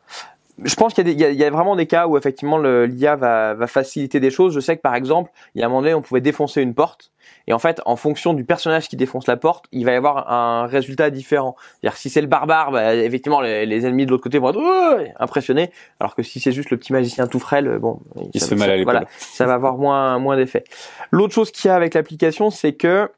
Je 0.63 0.75
pense 0.75 0.93
qu'il 0.93 1.07
y 1.07 1.13
y 1.13 1.43
a, 1.43 1.49
vraiment 1.51 1.75
des 1.75 1.85
cas 1.85 2.07
où 2.07 2.17
effectivement 2.17 2.57
l'IA 2.57 3.15
va, 3.15 3.53
va 3.53 3.67
faciliter 3.67 4.19
des 4.19 4.31
choses. 4.31 4.53
Je 4.55 4.59
sais 4.59 4.75
que 4.75 4.81
par 4.81 4.95
exemple, 4.95 5.31
il 5.53 5.61
y 5.61 5.63
a 5.63 5.67
un 5.67 5.69
moment 5.69 5.81
donné, 5.81 5.93
on 5.93 6.01
pouvait 6.01 6.21
défoncer 6.21 6.61
une 6.61 6.73
porte. 6.73 7.11
Et 7.45 7.53
en 7.53 7.59
fait, 7.59 7.81
en 7.85 7.95
fonction 7.95 8.33
du 8.33 8.43
personnage 8.43 8.87
qui 8.89 8.95
défonce 8.97 9.27
la 9.27 9.37
porte, 9.37 9.65
il 9.71 9.85
va 9.85 9.91
y 9.91 9.95
avoir 9.95 10.31
un 10.31 10.65
résultat 10.65 11.09
différent. 11.09 11.55
C'est-à-dire 11.79 11.97
si 11.97 12.09
c'est 12.09 12.21
le 12.21 12.27
barbare, 12.27 12.71
bah, 12.71 12.95
effectivement, 12.95 13.39
les, 13.41 13.65
les 13.65 13.85
ennemis 13.85 14.05
de 14.05 14.11
l'autre 14.11 14.23
côté 14.23 14.39
vont 14.39 14.49
être 14.49 15.13
impressionnés. 15.19 15.71
Alors 15.99 16.15
que 16.15 16.23
si 16.23 16.39
c'est 16.39 16.51
juste 16.51 16.71
le 16.71 16.77
petit 16.77 16.91
magicien 16.91 17.27
tout 17.27 17.39
frêle, 17.39 17.77
bon, 17.79 17.99
Il 18.33 18.39
ça- 18.39 18.47
se 18.47 18.49
fait 18.55 18.59
mal 18.59 18.71
à. 18.71 18.83
Voilà, 18.83 19.03
ça 19.17 19.45
va 19.45 19.53
avoir 19.53 19.77
moins 19.77 20.17
moins 20.19 20.35
d'effet. 20.37 20.63
L'autre 21.11 21.33
chose 21.33 21.51
qu'il 21.51 21.67
y 21.69 21.71
a 21.71 21.75
avec 21.75 21.93
l'application, 21.93 22.49
c'est 22.49 22.73
que 22.73 23.09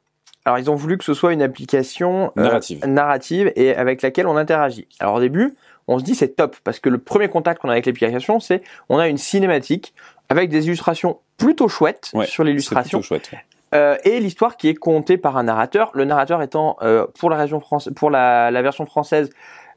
alors 0.44 0.58
ils 0.58 0.70
ont 0.70 0.74
voulu 0.74 0.96
que 0.96 1.04
ce 1.04 1.12
soit 1.14 1.32
une 1.32 1.42
application 1.42 2.32
euh, 2.38 2.42
Narrative. 2.42 2.86
narrative 2.86 3.52
et 3.56 3.74
avec 3.74 4.00
laquelle 4.02 4.26
on 4.26 4.36
interagit. 4.36 4.86
Alors 4.98 5.14
au 5.16 5.20
début, 5.20 5.54
on 5.90 5.98
se 5.98 6.04
dit 6.04 6.14
c'est 6.14 6.36
top 6.36 6.56
parce 6.64 6.78
que 6.80 6.88
le 6.88 6.98
premier 6.98 7.28
contact 7.28 7.60
qu'on 7.60 7.68
a 7.68 7.72
avec 7.72 7.84
l'application, 7.86 8.40
c'est 8.40 8.62
on 8.88 8.98
a 8.98 9.08
une 9.08 9.18
cinématique 9.18 9.92
avec 10.28 10.48
des 10.48 10.66
illustrations 10.66 11.18
plutôt 11.36 11.68
chouettes 11.68 12.10
Ouais, 12.14 12.26
sur 12.26 12.44
l'illustration 12.44 13.00
plutôt 13.00 13.14
chouette. 13.16 13.30
euh, 13.74 13.96
et 14.04 14.20
l'histoire 14.20 14.56
qui 14.56 14.68
est 14.68 14.74
contée 14.74 15.16
par 15.18 15.36
un 15.36 15.42
narrateur. 15.44 15.90
Le 15.94 16.04
narrateur 16.04 16.40
étant 16.42 16.76
euh, 16.82 17.06
pour 17.18 17.28
la 17.30 17.36
région 17.36 17.60
France, 17.60 17.90
pour 17.96 18.10
la, 18.10 18.50
la 18.50 18.62
version 18.62 18.86
française, 18.86 19.30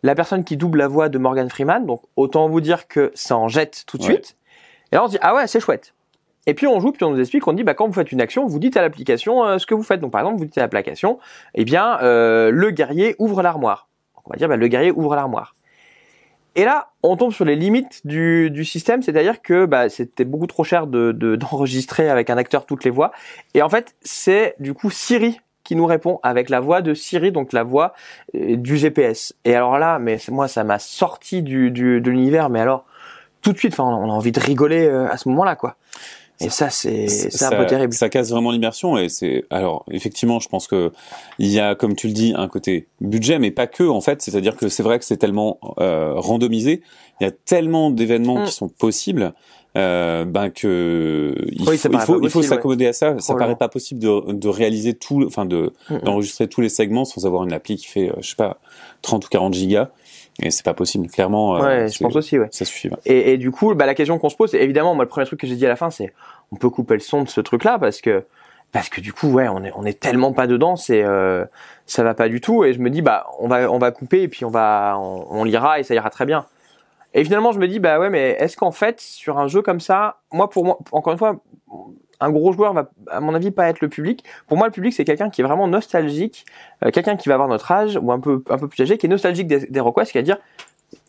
la 0.03 0.15
personne 0.15 0.43
qui 0.43 0.55
double 0.57 0.79
la 0.79 0.87
voix 0.87 1.09
de 1.09 1.17
Morgan 1.17 1.49
Freeman. 1.49 1.85
Donc 1.85 2.01
autant 2.15 2.47
vous 2.47 2.61
dire 2.61 2.87
que 2.87 3.11
ça 3.15 3.35
en 3.37 3.47
jette 3.47 3.83
tout 3.87 3.97
de 3.97 4.03
Ouais. 4.03 4.13
suite. 4.13 4.35
Et 4.91 4.95
là 4.95 5.03
on 5.03 5.07
se 5.07 5.11
dit 5.13 5.19
ah 5.21 5.33
ouais 5.35 5.47
c'est 5.47 5.59
chouette. 5.59 5.93
Et 6.45 6.53
puis 6.53 6.67
on 6.67 6.79
joue, 6.81 6.91
puis 6.91 7.05
on 7.05 7.11
nous 7.11 7.19
explique, 7.21 7.47
on 7.47 7.53
dit 7.53 7.63
bah 7.63 7.73
quand 7.73 7.87
vous 7.87 7.93
faites 7.93 8.11
une 8.11 8.19
action, 8.21 8.45
vous 8.45 8.59
dites 8.59 8.75
à 8.77 8.81
l'application 8.81 9.45
euh, 9.45 9.57
ce 9.57 9.65
que 9.65 9.73
vous 9.73 9.81
faites. 9.83 10.01
Donc 10.01 10.11
par 10.11 10.21
exemple 10.21 10.37
vous 10.37 10.45
dites 10.45 10.57
à 10.57 10.61
l'application, 10.61 11.17
eh 11.55 11.63
bien 11.65 11.97
euh, 12.01 12.51
le 12.51 12.69
guerrier 12.71 13.15
ouvre 13.17 13.41
l'armoire. 13.41 13.87
On 14.25 14.29
va 14.29 14.35
dire 14.37 14.47
bah, 14.49 14.57
le 14.57 14.67
guerrier 14.67 14.91
ouvre 14.91 15.15
l'armoire. 15.15 15.55
Et 16.55 16.65
là, 16.65 16.89
on 17.01 17.17
tombe 17.17 17.33
sur 17.33 17.45
les 17.45 17.55
limites 17.55 18.01
du, 18.05 18.51
du 18.51 18.63
système, 18.65 19.01
c'est-à-dire 19.01 19.41
que 19.41 19.65
bah, 19.65 19.89
c'était 19.89 20.25
beaucoup 20.25 20.47
trop 20.47 20.63
cher 20.63 20.87
de 20.87 21.11
de- 21.11 21.35
d'enregistrer 21.37 22.09
avec 22.09 22.29
un 22.29 22.37
acteur 22.37 22.65
toutes 22.65 22.83
les 22.83 22.91
voix. 22.91 23.11
Et 23.53 23.61
en 23.61 23.69
fait, 23.69 23.95
c'est 24.01 24.55
du 24.59 24.73
coup 24.73 24.89
Siri 24.91 25.39
qui 25.63 25.75
nous 25.75 25.85
répond 25.85 26.19
avec 26.23 26.49
la 26.49 26.59
voix 26.59 26.81
de 26.81 26.93
Siri, 26.93 27.31
donc 27.31 27.53
la 27.53 27.63
voix 27.63 27.93
euh, 28.35 28.57
du 28.57 28.75
GPS. 28.77 29.33
Et 29.45 29.55
alors 29.55 29.77
là, 29.79 29.97
mais 29.97 30.17
moi, 30.29 30.47
ça 30.49 30.63
m'a 30.65 30.77
sorti 30.77 31.41
du, 31.41 31.71
du, 31.71 32.01
de 32.01 32.11
l'univers, 32.11 32.49
mais 32.49 32.59
alors 32.59 32.85
tout 33.41 33.53
de 33.53 33.57
suite, 33.57 33.79
on 33.79 33.83
a 33.83 34.13
envie 34.13 34.31
de 34.31 34.39
rigoler 34.39 34.85
euh, 34.85 35.09
à 35.09 35.17
ce 35.17 35.27
moment-là, 35.29 35.55
quoi. 35.55 35.75
Et 36.39 36.49
ça, 36.49 36.69
c'est 36.69 37.07
un 37.43 37.49
peu 37.51 37.65
terrible. 37.65 37.93
Ça 37.93 38.09
casse 38.09 38.29
vraiment 38.31 38.51
l'immersion 38.51 38.97
et 38.97 39.07
c'est 39.09 39.45
alors 39.49 39.85
effectivement, 39.91 40.39
je 40.39 40.49
pense 40.49 40.67
que 40.67 40.91
il 41.39 41.47
y 41.47 41.59
a, 41.59 41.75
comme 41.75 41.95
tu 41.95 42.07
le 42.07 42.13
dis, 42.13 42.33
un 42.35 42.47
côté 42.47 42.87
budget, 43.01 43.39
mais 43.39 43.51
pas 43.51 43.67
que 43.67 43.83
en 43.83 44.01
fait. 44.01 44.21
C'est-à-dire 44.21 44.55
que 44.57 44.67
c'est 44.67 44.83
vrai 44.83 44.99
que 44.99 45.05
c'est 45.05 45.17
tellement 45.17 45.59
euh, 45.79 46.13
randomisé, 46.15 46.81
il 47.21 47.23
y 47.23 47.27
a 47.27 47.31
tellement 47.31 47.91
d'événements 47.91 48.39
Mm. 48.41 48.45
qui 48.45 48.51
sont 48.53 48.67
possibles. 48.69 49.33
Euh, 49.75 50.23
ben 50.25 50.51
que 50.51 51.33
il 51.51 51.67
Oui, 51.67 51.77
faut, 51.79 52.21
il 52.21 52.29
faut, 52.29 52.43
s'accommoder 52.43 52.85
à 52.85 52.93
ça. 52.93 53.07
Ça 53.07 53.13
Probablement. 53.33 53.37
paraît 53.39 53.55
pas 53.57 53.69
possible 53.69 53.99
de, 53.99 54.31
de 54.31 54.47
réaliser 54.47 54.93
tout, 54.93 55.23
enfin 55.25 55.45
de 55.45 55.73
Mm, 55.89 55.95
mm. 55.95 55.99
d'enregistrer 56.01 56.47
tous 56.47 56.61
les 56.61 56.69
segments 56.69 57.05
sans 57.05 57.25
avoir 57.25 57.43
une 57.43 57.53
appli 57.53 57.77
qui 57.77 57.87
fait, 57.87 58.09
euh, 58.09 58.13
je 58.21 58.29
sais 58.29 58.35
pas, 58.35 58.59
30 59.01 59.25
ou 59.25 59.29
40 59.29 59.53
gigas. 59.55 59.89
Et 60.41 60.49
c'est 60.51 60.63
pas 60.65 60.73
possible. 60.73 61.07
Clairement, 61.07 61.57
euh, 61.57 61.61
Ouais, 61.61 61.87
je 61.89 61.99
pense 62.03 62.15
aussi, 62.15 62.39
ouais. 62.39 62.47
ça 62.51 62.65
suffit. 62.65 62.89
pas. 62.89 62.97
Et, 63.05 63.33
et 63.33 63.37
du 63.37 63.51
coup, 63.51 63.73
bah, 63.75 63.85
la 63.85 63.93
question 63.95 64.17
qu'on 64.17 64.29
se 64.29 64.35
pose, 64.35 64.55
évidemment, 64.55 64.95
moi, 64.95 65.03
le 65.05 65.09
premier 65.09 65.25
truc 65.25 65.39
que 65.39 65.47
j'ai 65.47 65.55
dit 65.55 65.65
à 65.65 65.69
la 65.69 65.75
fin, 65.75 65.89
c'est 65.91 66.13
on 66.51 66.55
peut 66.55 66.69
couper 66.69 66.95
le 66.95 66.99
son 67.01 67.21
de 67.23 67.29
ce 67.29 67.39
truc-là 67.41 67.77
parce 67.79 68.01
que 68.01 68.25
parce 68.71 68.89
que 68.89 69.01
du 69.01 69.13
coup, 69.13 69.27
ouais, 69.31 69.47
on 69.47 69.63
est 69.63 69.71
on 69.75 69.85
est 69.85 69.99
tellement 69.99 70.33
pas 70.33 70.47
dedans, 70.47 70.75
c'est 70.75 71.03
euh, 71.03 71.45
ça 71.85 72.03
va 72.03 72.15
pas 72.15 72.27
du 72.29 72.41
tout. 72.41 72.63
Et 72.63 72.73
je 72.73 72.79
me 72.79 72.89
dis, 72.89 73.03
bah, 73.03 73.27
on 73.39 73.47
va 73.47 73.71
on 73.71 73.77
va 73.77 73.91
couper 73.91 74.23
et 74.23 74.27
puis 74.27 74.43
on 74.45 74.49
va 74.49 74.97
on, 74.99 75.27
on 75.29 75.43
lira 75.43 75.79
et 75.79 75.83
ça 75.83 75.93
ira 75.93 76.09
très 76.09 76.25
bien. 76.25 76.45
Et 77.13 77.23
finalement, 77.23 77.51
je 77.51 77.59
me 77.59 77.67
dis, 77.67 77.77
bah 77.79 77.99
ouais, 77.99 78.09
mais 78.09 78.31
est-ce 78.39 78.57
qu'en 78.57 78.71
fait, 78.71 78.99
sur 78.99 79.37
un 79.37 79.47
jeu 79.47 79.61
comme 79.61 79.79
ça, 79.79 80.17
moi, 80.31 80.49
pour 80.49 80.65
moi, 80.65 80.79
encore 80.91 81.13
une 81.13 81.19
fois, 81.19 81.35
un 82.23 82.31
gros 82.31 82.51
joueur 82.53 82.73
va, 82.73 82.89
à 83.09 83.19
mon 83.19 83.33
avis, 83.33 83.51
pas 83.51 83.67
être 83.69 83.81
le 83.81 83.89
public. 83.89 84.23
Pour 84.47 84.57
moi, 84.57 84.67
le 84.67 84.71
public, 84.73 84.93
c'est 84.93 85.05
quelqu'un 85.05 85.29
qui 85.29 85.41
est 85.41 85.43
vraiment 85.43 85.67
nostalgique, 85.67 86.45
euh, 86.83 86.91
quelqu'un 86.91 87.15
qui 87.15 87.29
va 87.29 87.35
avoir 87.35 87.49
notre 87.49 87.71
âge 87.71 87.99
ou 88.01 88.11
un 88.11 88.19
peu 88.19 88.43
un 88.49 88.57
peu 88.57 88.67
plus 88.67 88.81
âgé, 88.83 88.97
qui 88.97 89.05
est 89.05 89.09
nostalgique 89.09 89.47
des, 89.47 89.67
des 89.67 89.79
requests, 89.79 90.11
qui 90.11 90.17
va 90.17 90.23
dire 90.23 90.37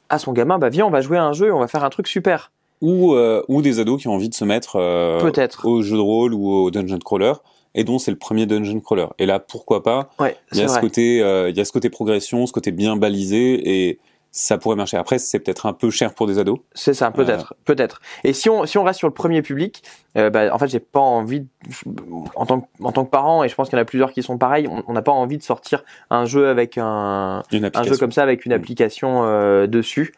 à 0.08 0.18
son 0.18 0.32
gamin, 0.32 0.58
bah 0.58 0.68
viens, 0.68 0.86
on 0.86 0.90
va 0.90 1.00
jouer 1.00 1.18
à 1.18 1.24
un 1.24 1.32
jeu 1.32 1.46
et 1.48 1.50
on 1.50 1.58
va 1.60 1.68
faire 1.68 1.84
un 1.84 1.90
truc 1.90 2.06
super. 2.08 2.52
Ou 2.80 3.14
euh, 3.14 3.42
ou 3.48 3.62
des 3.62 3.80
ados 3.80 4.00
qui 4.00 4.08
ont 4.08 4.12
envie 4.14 4.28
de 4.28 4.34
se 4.34 4.44
mettre 4.44 4.76
euh, 4.76 5.20
Peut-être. 5.20 5.66
au 5.66 5.80
jeu 5.82 5.96
de 5.96 6.02
rôle 6.02 6.34
ou 6.34 6.50
au 6.50 6.70
dungeon 6.70 6.98
crawler 6.98 7.32
et 7.74 7.82
dont 7.84 7.98
c'est 7.98 8.10
le 8.10 8.18
premier 8.18 8.46
dungeon 8.46 8.80
crawler. 8.80 9.06
Et 9.18 9.26
là, 9.26 9.38
pourquoi 9.38 9.82
pas? 9.82 10.10
Ouais, 10.18 10.36
Il 10.52 10.58
y 10.58 10.62
a 10.62 10.68
ce 10.68 10.78
côté, 10.80 11.22
euh, 11.22 11.50
il 11.50 11.56
y 11.56 11.60
a 11.60 11.64
ce 11.64 11.72
côté 11.72 11.88
progression, 11.90 12.46
ce 12.46 12.52
côté 12.52 12.70
bien 12.72 12.96
balisé 12.96 13.86
et 13.88 13.98
ça 14.36 14.58
pourrait 14.58 14.74
marcher. 14.74 14.96
Après, 14.96 15.18
c'est 15.20 15.38
peut-être 15.38 15.64
un 15.66 15.72
peu 15.72 15.90
cher 15.90 16.12
pour 16.12 16.26
des 16.26 16.40
ados. 16.40 16.58
C'est 16.74 16.92
ça, 16.92 17.12
peut-être, 17.12 17.54
peut-être. 17.64 18.00
Et 18.24 18.32
si 18.32 18.50
on 18.50 18.66
si 18.66 18.78
on 18.78 18.82
reste 18.82 18.98
sur 18.98 19.06
le 19.06 19.14
premier 19.14 19.42
public, 19.42 19.84
euh, 20.18 20.28
bah, 20.28 20.52
en 20.52 20.58
fait, 20.58 20.66
j'ai 20.66 20.80
pas 20.80 20.98
envie, 20.98 21.42
de- 21.86 22.02
en 22.34 22.44
tant 22.44 22.60
que 22.62 22.66
en 22.82 22.90
tant 22.90 23.04
que 23.04 23.10
parent, 23.10 23.44
et 23.44 23.48
je 23.48 23.54
pense 23.54 23.68
qu'il 23.68 23.78
y 23.78 23.80
en 23.80 23.82
a 23.82 23.84
plusieurs 23.84 24.10
qui 24.10 24.24
sont 24.24 24.36
pareils, 24.36 24.68
on 24.88 24.92
n'a 24.92 25.02
pas 25.02 25.12
envie 25.12 25.38
de 25.38 25.44
sortir 25.44 25.84
un 26.10 26.24
jeu 26.24 26.48
avec 26.48 26.78
un 26.78 26.84
un 26.84 27.38
application. 27.62 27.84
jeu 27.84 27.96
comme 27.96 28.10
ça 28.10 28.24
avec 28.24 28.44
une 28.44 28.50
Mm. 28.52 28.56
application 28.56 29.22
euh, 29.24 29.68
dessus. 29.68 30.12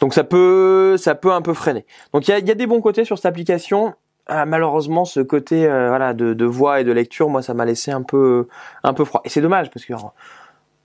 Donc 0.00 0.12
ça 0.12 0.22
peut 0.24 0.96
ça 0.98 1.14
peut 1.14 1.32
un 1.32 1.40
peu 1.40 1.54
freiner. 1.54 1.86
Donc 2.12 2.28
il 2.28 2.32
y 2.32 2.34
a, 2.34 2.38
il 2.38 2.46
y 2.46 2.50
a 2.50 2.54
des 2.54 2.66
bons 2.66 2.82
côtés 2.82 3.06
sur 3.06 3.16
cette 3.16 3.24
application. 3.26 3.94
Ah, 4.28 4.44
malheureusement, 4.44 5.04
ce 5.06 5.20
côté 5.20 5.66
euh, 5.66 5.88
voilà 5.88 6.12
de, 6.12 6.34
de 6.34 6.44
voix 6.44 6.80
et 6.80 6.84
de 6.84 6.92
lecture, 6.92 7.28
moi, 7.30 7.40
ça 7.42 7.54
m'a 7.54 7.64
laissé 7.64 7.92
un 7.92 8.02
peu 8.02 8.46
un 8.82 8.92
peu 8.92 9.04
froid. 9.06 9.22
Et 9.24 9.30
c'est 9.30 9.40
dommage 9.40 9.70
parce 9.70 9.86
que 9.86 9.94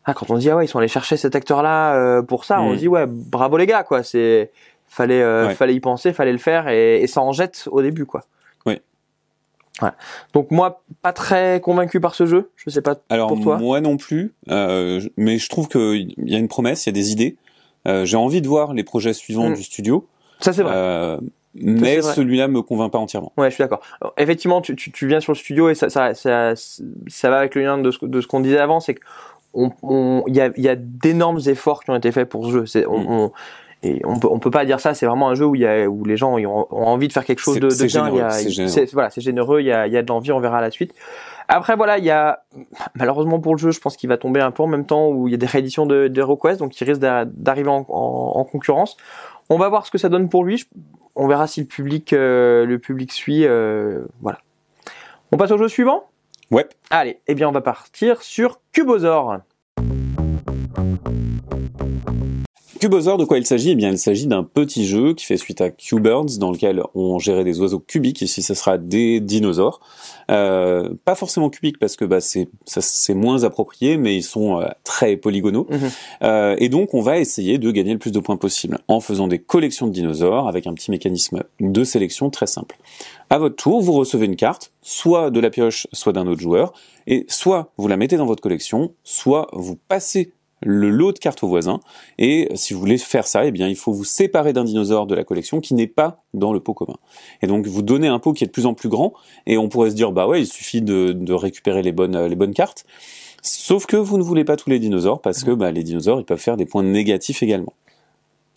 ah, 0.05 0.13
quand 0.13 0.29
on 0.31 0.37
dit 0.37 0.49
ah 0.49 0.55
ouais 0.55 0.65
ils 0.65 0.67
sont 0.67 0.79
allés 0.79 0.87
chercher 0.87 1.17
cet 1.17 1.35
acteur-là 1.35 1.95
euh, 1.95 2.21
pour 2.21 2.45
ça, 2.45 2.61
on 2.61 2.71
Mm. 2.71 2.75
se 2.75 2.79
dit 2.79 2.87
ouais 2.87 3.05
bravo 3.07 3.57
les 3.57 3.65
gars 3.67 3.83
quoi. 3.83 4.03
C'est 4.03 4.51
fallait 4.87 5.21
euh, 5.21 5.47
Ouais. 5.47 5.55
fallait 5.55 5.73
y 5.75 5.79
penser, 5.79 6.11
fallait 6.13 6.31
le 6.31 6.37
faire 6.37 6.67
et, 6.67 7.01
et 7.01 7.07
ça 7.07 7.21
en 7.21 7.31
jette 7.31 7.67
au 7.71 7.81
début 7.81 8.05
quoi. 8.05 8.23
Oui. 8.65 8.81
Voilà. 9.79 9.95
Donc 10.33 10.51
moi 10.51 10.81
pas 11.01 11.13
très 11.13 11.59
convaincu 11.61 11.99
par 11.99 12.15
ce 12.15 12.25
jeu. 12.25 12.51
Je 12.55 12.69
sais 12.69 12.81
pas 12.81 12.95
Alors 13.09 13.29
pour 13.29 13.41
toi. 13.41 13.57
moi 13.57 13.79
non 13.81 13.97
plus, 13.97 14.33
euh, 14.49 15.01
mais 15.17 15.37
je 15.37 15.49
trouve 15.49 15.67
qu'il 15.67 16.13
y 16.17 16.35
a 16.35 16.39
une 16.39 16.47
promesse, 16.47 16.85
il 16.85 16.89
y 16.89 16.91
a 16.91 16.93
des 16.93 17.11
idées. 17.11 17.37
Euh, 17.87 18.05
J'ai 18.05 18.17
envie 18.17 18.41
de 18.41 18.47
voir 18.47 18.73
les 18.73 18.83
projets 18.83 19.13
suivants 19.13 19.49
Mm. 19.49 19.53
du 19.55 19.63
studio. 19.63 20.07
Ça 20.39 20.51
c'est 20.53 20.63
vrai. 20.63 20.73
Euh, 20.75 21.17
mais 21.53 22.01
celui-là 22.01 22.47
me 22.47 22.61
convainc 22.61 22.91
pas 22.93 22.97
entièrement. 22.97 23.33
Ouais, 23.37 23.49
je 23.49 23.55
suis 23.55 23.61
d'accord. 23.61 23.81
Effectivement, 24.17 24.61
tu, 24.61 24.73
tu, 24.77 24.89
tu 24.91 25.05
viens 25.05 25.19
sur 25.19 25.33
le 25.33 25.37
studio 25.37 25.69
et 25.69 25.75
ça, 25.75 25.89
ça, 25.89 26.13
ça, 26.15 26.53
ça 26.55 27.29
va 27.29 27.39
avec 27.39 27.55
le 27.55 27.63
lien 27.63 27.77
de 27.77 27.91
ce, 27.91 28.05
de 28.05 28.21
ce 28.21 28.27
qu'on 28.27 28.39
disait 28.39 28.57
avant, 28.57 28.79
c'est 28.79 28.95
on, 28.95 28.99
il 29.55 30.35
y 30.35 30.41
a, 30.41 30.51
y 30.57 30.67
a 30.69 30.75
d'énormes 30.75 31.39
efforts 31.47 31.83
qui 31.83 31.89
ont 31.91 31.95
été 31.95 32.11
faits 32.11 32.29
pour 32.29 32.45
ce 32.45 32.51
jeu. 32.51 32.65
C'est, 32.65 32.85
on, 32.85 32.99
Mm. 32.99 33.07
on- 33.09 33.31
et 33.83 33.99
on 34.05 34.19
peut, 34.19 34.27
on 34.29 34.37
peut 34.37 34.51
pas 34.51 34.63
dire 34.63 34.79
ça. 34.79 34.93
C'est 34.93 35.07
vraiment 35.07 35.29
un 35.29 35.33
jeu 35.33 35.45
où 35.45 35.55
il 35.55 35.61
y 35.61 35.65
a, 35.65 35.87
où 35.89 36.05
les 36.05 36.15
gens 36.15 36.37
ont, 36.37 36.67
ont 36.69 36.85
envie 36.85 37.07
de 37.07 37.13
faire 37.13 37.25
quelque 37.25 37.39
chose 37.39 37.55
de, 37.55 37.61
de 37.61 37.69
c'est 37.71 37.87
bien. 37.87 38.09
Il 38.09 38.15
y 38.15 38.21
a- 38.21 38.29
généreux, 38.29 38.43
c'est 38.43 38.49
généreux. 38.51 38.85
voilà, 38.93 39.09
c'est 39.09 39.21
généreux. 39.21 39.59
Il 39.61 39.65
y 39.65 39.71
a, 39.71 39.87
il 39.87 39.93
y 39.93 39.97
a 39.97 40.03
de 40.03 40.07
l'envie. 40.07 40.31
On 40.31 40.39
verra 40.39 40.59
à 40.59 40.61
la 40.61 40.69
suite. 40.69 40.93
Après, 41.47 41.75
voilà, 41.75 41.97
il 41.97 42.03
y 42.05 42.11
a 42.11 42.43
malheureusement 42.95 43.39
pour 43.39 43.55
le 43.55 43.59
jeu, 43.59 43.71
je 43.71 43.79
pense 43.81 43.97
qu'il 43.97 44.07
va 44.07 44.17
tomber 44.17 44.39
un 44.39 44.51
peu 44.51 44.61
en 44.61 44.67
même 44.67 44.85
temps 44.85 45.09
où 45.09 45.27
il 45.27 45.31
y 45.31 45.33
a 45.33 45.37
des 45.37 45.47
rééditions 45.47 45.85
de, 45.87 46.07
de 46.07 46.21
HeroQuest, 46.21 46.59
donc 46.59 46.79
il 46.79 46.83
risque 46.85 47.01
d'a- 47.01 47.25
d'arriver 47.25 47.69
en, 47.69 47.83
en- 47.89 48.31
en 48.35 48.43
concurrence. 48.45 48.97
On 49.49 49.57
va 49.57 49.67
voir 49.67 49.85
ce 49.85 49.91
que 49.91 49.97
ça 49.97 50.09
donne 50.09 50.29
pour 50.29 50.43
lui. 50.45 50.63
On 51.15 51.27
verra 51.27 51.47
si 51.47 51.59
le 51.61 51.65
public, 51.65 52.13
euh, 52.13 52.65
le 52.65 52.77
public 52.79 53.11
suit. 53.11 53.45
euh, 53.45 54.03
voilà. 54.21 54.37
On 55.31 55.37
passe 55.37 55.51
au 55.51 55.57
jeu 55.57 55.67
suivant 55.67 56.03
Ouais. 56.51 56.67
Allez, 56.89 57.21
eh 57.27 57.35
bien 57.35 57.47
on 57.47 57.53
va 57.53 57.61
partir 57.61 58.21
sur 58.21 58.59
Cubosaur. 58.73 59.37
Cubosaur, 62.81 63.19
de 63.19 63.25
quoi 63.25 63.37
il 63.37 63.45
s'agit? 63.45 63.69
Eh 63.69 63.75
bien, 63.75 63.91
il 63.91 63.99
s'agit 63.99 64.25
d'un 64.25 64.43
petit 64.43 64.87
jeu 64.87 65.13
qui 65.13 65.23
fait 65.23 65.37
suite 65.37 65.61
à 65.61 65.69
Q-Birds, 65.69 66.39
dans 66.39 66.51
lequel 66.51 66.81
on 66.95 67.19
gérait 67.19 67.43
des 67.43 67.59
oiseaux 67.61 67.77
cubiques. 67.77 68.23
Ici, 68.23 68.41
ce 68.41 68.55
sera 68.55 68.79
des 68.79 69.19
dinosaures. 69.19 69.81
Euh, 70.31 70.89
pas 71.05 71.13
forcément 71.13 71.51
cubiques 71.51 71.77
parce 71.77 71.95
que 71.95 72.05
bah, 72.05 72.17
c'est 72.21 73.13
moins 73.13 73.43
approprié, 73.43 73.97
mais 73.97 74.15
ils 74.17 74.23
sont 74.23 74.59
euh, 74.59 74.65
très 74.83 75.15
polygonaux. 75.15 75.67
Mhm. 75.69 75.79
Euh, 76.23 76.55
et 76.57 76.69
donc, 76.69 76.95
on 76.95 77.01
va 77.01 77.19
essayer 77.19 77.59
de 77.59 77.69
gagner 77.69 77.93
le 77.93 77.99
plus 77.99 78.11
de 78.11 78.19
points 78.19 78.37
possible 78.37 78.79
en 78.87 78.99
faisant 78.99 79.27
des 79.27 79.37
collections 79.37 79.85
de 79.85 79.91
dinosaures 79.91 80.47
avec 80.47 80.65
un 80.65 80.73
petit 80.73 80.89
mécanisme 80.89 81.43
de 81.59 81.83
sélection 81.83 82.31
très 82.31 82.47
simple. 82.47 82.77
À 83.29 83.37
votre 83.37 83.57
tour, 83.57 83.79
vous 83.81 83.93
recevez 83.93 84.25
une 84.25 84.35
carte, 84.35 84.71
soit 84.81 85.29
de 85.29 85.39
la 85.39 85.51
pioche, 85.51 85.85
soit 85.93 86.13
d'un 86.13 86.25
autre 86.25 86.41
joueur, 86.41 86.73
et 87.05 87.27
soit 87.29 87.73
vous 87.77 87.87
la 87.87 87.95
mettez 87.95 88.17
dans 88.17 88.25
votre 88.25 88.41
collection, 88.41 88.91
soit 89.03 89.49
vous 89.53 89.75
passez 89.87 90.33
le 90.61 90.89
lot 90.89 91.11
de 91.11 91.19
cartes 91.19 91.43
au 91.43 91.47
voisin, 91.47 91.79
et 92.17 92.49
si 92.55 92.73
vous 92.73 92.79
voulez 92.79 92.97
faire 92.97 93.27
ça, 93.27 93.45
eh 93.45 93.51
bien, 93.51 93.67
il 93.67 93.75
faut 93.75 93.91
vous 93.91 94.03
séparer 94.03 94.53
d'un 94.53 94.63
dinosaure 94.63 95.07
de 95.07 95.15
la 95.15 95.23
collection 95.23 95.59
qui 95.59 95.73
n'est 95.73 95.87
pas 95.87 96.23
dans 96.33 96.53
le 96.53 96.59
pot 96.59 96.73
commun. 96.73 96.97
Et 97.41 97.47
donc, 97.47 97.67
vous 97.67 97.81
donnez 97.81 98.07
un 98.07 98.19
pot 98.19 98.33
qui 98.33 98.43
est 98.43 98.47
de 98.47 98.51
plus 98.51 98.65
en 98.65 98.73
plus 98.73 98.89
grand, 98.89 99.13
et 99.47 99.57
on 99.57 99.69
pourrait 99.69 99.89
se 99.89 99.95
dire, 99.95 100.11
bah 100.11 100.27
ouais, 100.27 100.41
il 100.41 100.47
suffit 100.47 100.81
de, 100.81 101.13
de 101.13 101.33
récupérer 101.33 101.81
les 101.81 101.91
bonnes, 101.91 102.25
les 102.25 102.35
bonnes 102.35 102.53
cartes. 102.53 102.85
Sauf 103.41 103.87
que 103.87 103.97
vous 103.97 104.17
ne 104.17 104.23
voulez 104.23 104.43
pas 104.43 104.55
tous 104.55 104.69
les 104.69 104.79
dinosaures, 104.79 105.21
parce 105.21 105.43
que 105.43 105.51
bah, 105.51 105.71
les 105.71 105.83
dinosaures, 105.83 106.19
ils 106.19 106.25
peuvent 106.25 106.37
faire 106.37 106.57
des 106.57 106.65
points 106.65 106.83
négatifs 106.83 107.41
également. 107.41 107.73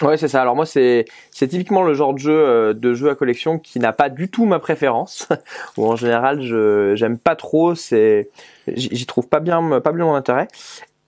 Ouais, 0.02 0.16
c'est 0.16 0.28
ça. 0.28 0.42
Alors 0.42 0.56
moi, 0.56 0.66
c'est 0.66 1.04
c'est 1.30 1.46
typiquement 1.46 1.82
le 1.82 1.94
genre 1.94 2.14
de 2.14 2.18
jeu 2.18 2.32
euh, 2.32 2.74
de 2.74 2.94
jeu 2.94 3.10
à 3.10 3.14
collection 3.14 3.58
qui 3.60 3.78
n'a 3.78 3.92
pas 3.92 4.08
du 4.08 4.28
tout 4.28 4.44
ma 4.44 4.58
préférence. 4.58 5.28
Ou 5.78 5.86
en 5.86 5.94
général, 5.94 6.42
je 6.42 6.94
j'aime 6.96 7.16
pas 7.16 7.36
trop. 7.36 7.74
C'est 7.76 8.28
j'y 8.66 8.88
j'y 8.92 9.06
trouve 9.06 9.28
pas 9.28 9.38
bien 9.38 9.80
pas 9.80 9.92
bien 9.92 10.04
mon 10.04 10.14
intérêt. 10.14 10.48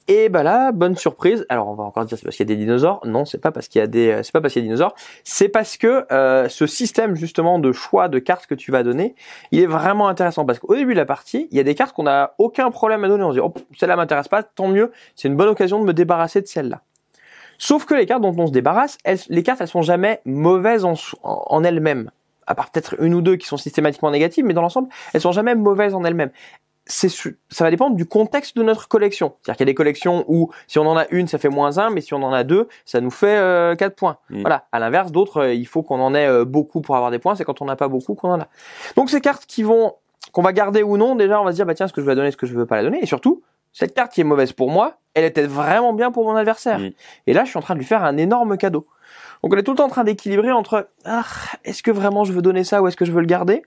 Et 0.08 0.28
bah 0.28 0.44
là, 0.44 0.70
bonne 0.70 0.96
surprise. 0.96 1.44
Alors 1.48 1.66
on 1.68 1.74
va 1.74 1.82
encore 1.82 2.04
dire 2.04 2.16
c'est 2.16 2.24
parce 2.24 2.36
qu'il 2.36 2.48
y 2.48 2.52
a 2.52 2.54
des 2.54 2.60
dinosaures. 2.60 3.00
Non, 3.04 3.24
c'est 3.24 3.40
pas 3.40 3.50
parce 3.50 3.66
qu'il 3.66 3.80
y 3.80 3.82
a 3.82 3.88
des 3.88 4.20
c'est 4.22 4.30
pas 4.30 4.40
parce 4.40 4.52
qu'il 4.52 4.62
y 4.62 4.64
a 4.64 4.66
des 4.66 4.68
dinosaures. 4.68 4.94
C'est 5.24 5.48
parce 5.48 5.76
que 5.76 6.06
euh, 6.12 6.48
ce 6.48 6.66
système 6.66 7.16
justement 7.16 7.58
de 7.58 7.72
choix 7.72 8.08
de 8.08 8.20
cartes 8.20 8.46
que 8.46 8.54
tu 8.54 8.70
vas 8.70 8.84
donner, 8.84 9.16
il 9.50 9.60
est 9.60 9.66
vraiment 9.66 10.06
intéressant 10.06 10.44
parce 10.44 10.60
qu'au 10.60 10.76
début 10.76 10.92
de 10.92 10.98
la 10.98 11.06
partie, 11.06 11.48
il 11.50 11.56
y 11.56 11.60
a 11.60 11.64
des 11.64 11.74
cartes 11.74 11.94
qu'on 11.94 12.06
a 12.06 12.34
aucun 12.38 12.70
problème 12.70 13.02
à 13.02 13.08
donner. 13.08 13.24
On 13.24 13.30
se 13.30 13.34
dit 13.34 13.40
oh 13.40 13.52
celle-là 13.76 13.96
m'intéresse 13.96 14.28
pas, 14.28 14.44
tant 14.44 14.68
mieux. 14.68 14.92
C'est 15.16 15.26
une 15.26 15.36
bonne 15.36 15.48
occasion 15.48 15.80
de 15.80 15.84
me 15.84 15.92
débarrasser 15.92 16.40
de 16.40 16.46
celle-là. 16.46 16.82
Sauf 17.58 17.84
que 17.84 17.94
les 17.94 18.06
cartes 18.06 18.22
dont 18.22 18.34
on 18.38 18.46
se 18.46 18.52
débarrasse, 18.52 18.98
elles, 19.02 19.18
les 19.28 19.42
cartes, 19.42 19.60
elles 19.60 19.68
sont 19.68 19.82
jamais 19.82 20.20
mauvaises 20.24 20.84
en, 20.84 20.94
en 21.22 21.64
elles-mêmes. 21.64 22.10
À 22.46 22.54
part 22.54 22.70
peut-être 22.70 22.94
une 23.02 23.14
ou 23.14 23.22
deux 23.22 23.36
qui 23.36 23.46
sont 23.46 23.56
systématiquement 23.56 24.10
négatives, 24.10 24.44
mais 24.44 24.54
dans 24.54 24.62
l'ensemble, 24.62 24.88
elles 25.12 25.20
sont 25.20 25.32
jamais 25.32 25.56
mauvaises 25.56 25.94
en 25.94 26.04
elles-mêmes. 26.04 26.30
Ça 26.86 27.64
va 27.64 27.70
dépendre 27.70 27.96
du 27.96 28.06
contexte 28.06 28.56
de 28.56 28.62
notre 28.62 28.86
collection. 28.88 29.34
C'est-à-dire 29.42 29.56
qu'il 29.56 29.66
y 29.66 29.68
a 29.68 29.72
des 29.72 29.74
collections 29.74 30.24
où 30.28 30.50
si 30.68 30.78
on 30.78 30.86
en 30.86 30.96
a 30.96 31.06
une, 31.10 31.26
ça 31.26 31.38
fait 31.38 31.48
moins 31.48 31.78
un, 31.78 31.90
mais 31.90 32.00
si 32.00 32.14
on 32.14 32.22
en 32.22 32.32
a 32.32 32.44
deux, 32.44 32.68
ça 32.84 33.00
nous 33.00 33.10
fait 33.10 33.36
euh, 33.36 33.74
4 33.74 33.96
points. 33.96 34.18
Mm. 34.30 34.40
Voilà. 34.42 34.66
À 34.70 34.78
l'inverse, 34.78 35.10
d'autres, 35.10 35.38
euh, 35.38 35.54
il 35.54 35.66
faut 35.66 35.82
qu'on 35.82 36.00
en 36.00 36.14
ait 36.14 36.26
euh, 36.26 36.44
beaucoup 36.44 36.80
pour 36.80 36.96
avoir 36.96 37.10
des 37.10 37.18
points. 37.18 37.34
C'est 37.34 37.44
quand 37.44 37.60
on 37.60 37.64
n'a 37.64 37.76
pas 37.76 37.88
beaucoup 37.88 38.14
qu'on 38.14 38.32
en 38.32 38.40
a. 38.40 38.48
Donc 38.94 39.10
ces 39.10 39.20
cartes 39.20 39.46
qui 39.46 39.62
vont 39.62 39.94
qu'on 40.32 40.42
va 40.42 40.52
garder 40.52 40.82
ou 40.82 40.96
non, 40.96 41.14
déjà 41.14 41.40
on 41.40 41.44
va 41.44 41.52
se 41.52 41.56
dire 41.56 41.66
bah 41.66 41.74
tiens, 41.74 41.88
ce 41.88 41.92
que 41.92 42.00
je 42.00 42.06
vais 42.06 42.14
donner, 42.14 42.30
ce 42.30 42.36
que 42.36 42.46
je 42.46 42.54
veux 42.54 42.66
pas 42.66 42.76
la 42.76 42.82
donner, 42.82 43.02
et 43.02 43.06
surtout 43.06 43.42
cette 43.72 43.94
carte 43.94 44.12
qui 44.12 44.20
est 44.20 44.24
mauvaise 44.24 44.52
pour 44.52 44.70
moi, 44.70 44.94
elle 45.14 45.24
était 45.24 45.46
vraiment 45.46 45.92
bien 45.92 46.10
pour 46.10 46.24
mon 46.24 46.36
adversaire. 46.36 46.78
Mm. 46.78 46.90
Et 47.26 47.32
là, 47.32 47.44
je 47.44 47.50
suis 47.50 47.58
en 47.58 47.62
train 47.62 47.74
de 47.74 47.80
lui 47.80 47.86
faire 47.86 48.04
un 48.04 48.16
énorme 48.16 48.56
cadeau. 48.56 48.86
Donc 49.42 49.52
on 49.52 49.56
est 49.56 49.62
tout 49.62 49.72
le 49.72 49.76
temps 49.76 49.84
en 49.84 49.90
train 49.90 50.04
d'équilibrer 50.04 50.52
entre 50.52 50.88
ah, 51.04 51.24
est-ce 51.64 51.82
que 51.82 51.90
vraiment 51.90 52.24
je 52.24 52.32
veux 52.32 52.42
donner 52.42 52.64
ça 52.64 52.82
ou 52.82 52.88
est-ce 52.88 52.96
que 52.96 53.04
je 53.04 53.12
veux 53.12 53.20
le 53.20 53.26
garder? 53.26 53.62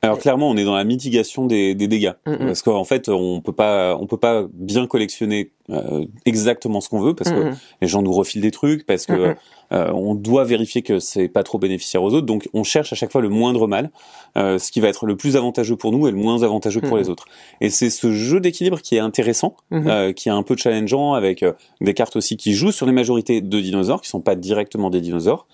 Alors 0.00 0.18
clairement, 0.18 0.48
on 0.48 0.56
est 0.56 0.64
dans 0.64 0.76
la 0.76 0.84
mitigation 0.84 1.46
des, 1.46 1.74
des 1.74 1.88
dégâts, 1.88 2.12
Mm, 2.24 2.32
mm. 2.34 2.46
parce 2.46 2.62
qu'en 2.62 2.84
fait, 2.84 3.08
on 3.08 3.40
peut 3.40 3.52
pas, 3.52 3.96
on 4.00 4.06
peut 4.06 4.16
pas 4.16 4.46
bien 4.52 4.86
collectionner 4.86 5.50
euh, 5.70 6.04
exactement 6.24 6.80
ce 6.80 6.88
qu'on 6.88 7.00
veut, 7.00 7.14
parce 7.14 7.30
que 7.30 7.40
Mhm. 7.50 7.56
les 7.82 7.88
gens 7.88 8.00
nous 8.00 8.12
refilent 8.12 8.40
des 8.40 8.52
trucs, 8.52 8.86
parce 8.86 9.06
que 9.06 9.34
euh, 9.72 9.90
on 9.92 10.14
doit 10.14 10.44
vérifier 10.44 10.80
que 10.82 10.98
c'est 10.98 11.28
pas 11.28 11.42
trop 11.42 11.58
bénéficiaire 11.58 12.02
aux 12.02 12.14
autres, 12.14 12.26
donc 12.26 12.48
on 12.54 12.62
cherche 12.64 12.92
à 12.92 12.96
chaque 12.96 13.10
fois 13.12 13.20
le 13.20 13.28
moindre 13.28 13.66
mal, 13.66 13.90
euh, 14.38 14.58
ce 14.58 14.70
qui 14.70 14.80
va 14.80 14.88
être 14.88 15.04
le 15.04 15.16
plus 15.16 15.36
avantageux 15.36 15.76
pour 15.76 15.90
nous 15.92 16.06
et 16.08 16.10
le 16.10 16.16
moins 16.16 16.42
avantageux 16.42 16.80
pour 16.80 16.96
les 16.96 17.10
autres. 17.10 17.26
Et 17.60 17.68
c'est 17.68 17.90
ce 17.90 18.12
jeu 18.12 18.40
d'équilibre 18.40 18.80
qui 18.80 18.96
est 18.96 19.00
intéressant, 19.00 19.56
euh, 19.72 20.12
qui 20.12 20.28
est 20.28 20.32
un 20.32 20.42
peu 20.42 20.56
challengeant, 20.56 21.12
avec 21.14 21.42
euh, 21.42 21.52
des 21.82 21.92
cartes 21.92 22.16
aussi 22.16 22.36
qui 22.38 22.54
jouent 22.54 22.72
sur 22.72 22.86
les 22.86 22.92
majorités 22.92 23.40
de 23.42 23.60
dinosaures, 23.60 24.00
qui 24.00 24.08
sont 24.08 24.20
pas 24.22 24.36
directement 24.36 24.88
des 24.90 25.00
dinosaures. 25.02 25.46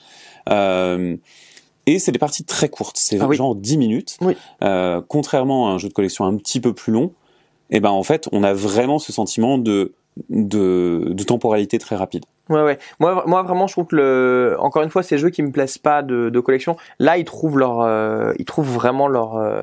Euh, 0.51 1.17
et 1.87 1.99
c'est 1.99 2.12
des 2.12 2.19
parties 2.19 2.45
très 2.45 2.69
courtes, 2.69 2.97
c'est 2.97 3.21
Ah 3.21 3.26
oui. 3.26 3.37
genre 3.37 3.55
10 3.55 3.76
minutes. 3.79 4.17
Oui. 4.21 4.37
Euh, 4.62 5.00
contrairement 5.07 5.69
à 5.69 5.73
un 5.73 5.79
jeu 5.79 5.88
de 5.88 5.95
collection 5.95 6.25
un 6.25 6.37
petit 6.37 6.61
peu 6.61 6.73
plus 6.73 6.93
long, 6.93 7.12
et 7.71 7.81
ben 7.81 7.91
en 7.91 8.03
fait, 8.03 8.29
on 8.33 8.43
a 8.43 8.53
vraiment 8.53 8.99
ce 8.99 9.12
sentiment 9.12 9.59
de 9.59 9.93
de, 10.31 11.09
de 11.11 11.25
temporalité 11.25 11.79
très 11.79 11.97
rapide. 11.97 12.25
Ouais, 12.49 12.62
ouais. 12.62 12.79
Moi, 13.00 13.25
moi, 13.26 13.43
vraiment, 13.43 13.67
je 13.67 13.73
trouve 13.73 13.87
que 13.87 13.97
le, 13.97 14.57
encore 14.61 14.83
une 14.85 14.91
fois, 14.91 15.03
ces 15.03 15.19
jeux 15.19 15.31
qui 15.31 15.43
me 15.43 15.50
plaisent 15.50 15.79
pas 15.79 16.03
de, 16.03 16.29
de 16.31 16.41
collection, 16.41 16.76
là, 17.00 17.19
ils 17.19 17.25
trouvent 17.25 17.59
leur, 17.59 17.81
euh, 17.81 18.33
ils 18.38 18.45
trouvent 18.45 18.71
vraiment 18.73 19.09
leur, 19.09 19.37
euh, 19.37 19.62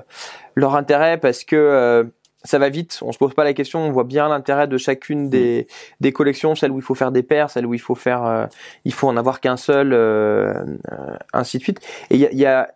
leur 0.55 0.75
intérêt 0.75 1.17
parce 1.17 1.45
que 1.45 1.55
euh, 1.55 2.03
ça 2.43 2.59
va 2.59 2.69
vite. 2.69 2.99
On 3.01 3.11
se 3.11 3.17
pose 3.17 3.33
pas 3.33 3.43
la 3.43 3.53
question. 3.53 3.79
On 3.79 3.91
voit 3.91 4.03
bien 4.03 4.27
l'intérêt 4.29 4.67
de 4.67 4.77
chacune 4.77 5.29
des, 5.29 5.67
des 5.99 6.11
collections, 6.11 6.55
celle 6.55 6.71
où 6.71 6.77
il 6.77 6.83
faut 6.83 6.95
faire 6.95 7.11
des 7.11 7.23
paires, 7.23 7.49
celle 7.49 7.65
où 7.65 7.73
il 7.73 7.79
faut 7.79 7.95
faire, 7.95 8.23
euh, 8.25 8.45
il 8.85 8.93
faut 8.93 9.07
en 9.07 9.17
avoir 9.17 9.39
qu'un 9.39 9.57
seul, 9.57 9.93
euh, 9.93 10.53
euh, 10.91 11.15
ainsi 11.33 11.57
de 11.57 11.63
suite. 11.63 11.79
Et 12.09 12.15
il 12.15 12.21
y 12.21 12.25
a, 12.25 12.31
y 12.33 12.45
a 12.45 12.73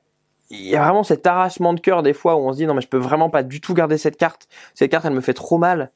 il 0.51 0.67
y 0.67 0.75
a 0.75 0.84
vraiment 0.84 1.03
cet 1.03 1.25
arrachement 1.25 1.74
de 1.74 1.79
cœur 1.79 2.03
des 2.03 2.13
fois 2.13 2.36
où 2.36 2.48
on 2.48 2.53
se 2.53 2.57
dit 2.57 2.67
non 2.67 2.75
mais 2.75 2.81
je 2.81 2.88
peux 2.88 3.00
vraiment 3.00 3.31
pas 3.31 3.41
du 3.41 3.62
tout 3.62 3.74
garder 3.74 3.98
cette 3.98 4.15
carte. 4.15 4.48
Cette 4.75 4.91
carte 4.91 5.03
elle 5.05 5.13
me 5.13 5.22
fait 5.22 5.34
trop 5.34 5.57
mal. 5.57 5.89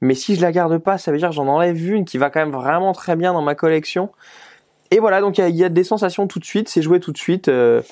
Mais 0.00 0.14
si 0.14 0.34
je 0.34 0.42
la 0.42 0.50
garde 0.50 0.76
pas, 0.78 0.98
ça 0.98 1.12
veut 1.12 1.18
dire 1.18 1.28
que 1.28 1.34
j'en 1.34 1.46
enlève 1.46 1.80
une 1.88 2.04
qui 2.04 2.18
va 2.18 2.28
quand 2.28 2.40
même 2.40 2.50
vraiment 2.50 2.92
très 2.92 3.14
bien 3.14 3.32
dans 3.32 3.40
ma 3.40 3.54
collection. 3.54 4.10
Et 4.90 4.98
voilà, 4.98 5.20
donc 5.20 5.38
il 5.38 5.42
y 5.42 5.44
a, 5.44 5.48
il 5.48 5.56
y 5.56 5.64
a 5.64 5.68
des 5.68 5.84
sensations 5.84 6.26
tout 6.26 6.40
de 6.40 6.44
suite, 6.44 6.68
c'est 6.68 6.82
joué 6.82 6.98
tout 7.00 7.12
de 7.12 7.18
suite. 7.18 7.48
euh, 7.48 7.82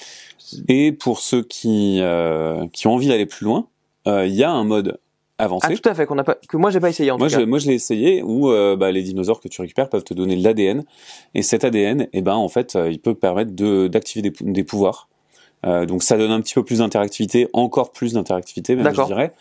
Et 0.69 0.91
pour 0.93 1.21
ceux 1.21 1.43
qui 1.43 2.01
euh, 2.03 2.67
qui 2.73 2.89
ont 2.89 2.95
envie 2.95 3.09
d'aller 3.09 3.27
plus 3.27 3.45
loin, 3.45 3.69
euh, 4.09 4.27
il 4.27 4.35
y 4.35 4.43
a 4.43 4.51
un 4.51 4.65
mode 4.65 4.99
Ah 5.39 5.45
avancé. 5.45 5.75
tout 5.75 5.89
à 5.89 5.95
fait, 5.95 6.07
qu'on 6.07 6.17
pas, 6.17 6.37
que 6.49 6.57
moi 6.57 6.71
j'ai 6.71 6.79
pas 6.79 6.91
essayé 6.91 7.11
en 7.11 7.19
Moi 7.19 7.29
tout 7.29 7.35
cas. 7.35 7.41
je, 7.41 7.45
moi, 7.47 7.59
je 7.59 7.67
l'ai 7.67 7.75
essayé 7.75 8.23
où 8.23 8.51
euh, 8.51 8.77
bah, 8.77 8.93
les 8.93 9.03
dinosaures 9.03 9.41
que 9.41 9.49
tu 9.49 9.61
récupères 9.61 9.89
peuvent 9.89 10.05
te 10.05 10.15
donner 10.15 10.37
de 10.37 10.45
l'ADN 10.45 10.85
et 11.35 11.43
cet 11.43 11.65
ADN, 11.65 12.07
eh 12.13 12.23
ben 12.23 12.35
en 12.35 12.49
fait, 12.49 12.77
euh, 12.77 12.91
il 12.91 13.01
peut 13.01 13.15
permettre 13.15 13.53
de 13.53 13.89
d'activer 13.89 14.31
des, 14.31 14.33
des 14.41 14.65
pouvoirs. 14.65 15.09
Euh, 15.65 15.87
donc 15.87 16.03
ça 16.03 16.17
donne 16.19 16.33
un 16.33 16.41
petit 16.41 16.55
peu 16.55 16.65
plus 16.65 16.79
d'interactivité, 16.79 17.49
encore 17.53 17.93
plus 17.93 18.15
d'interactivité, 18.15 18.75
même 18.75 18.93
je 18.95 19.05
dirais, 19.05 19.33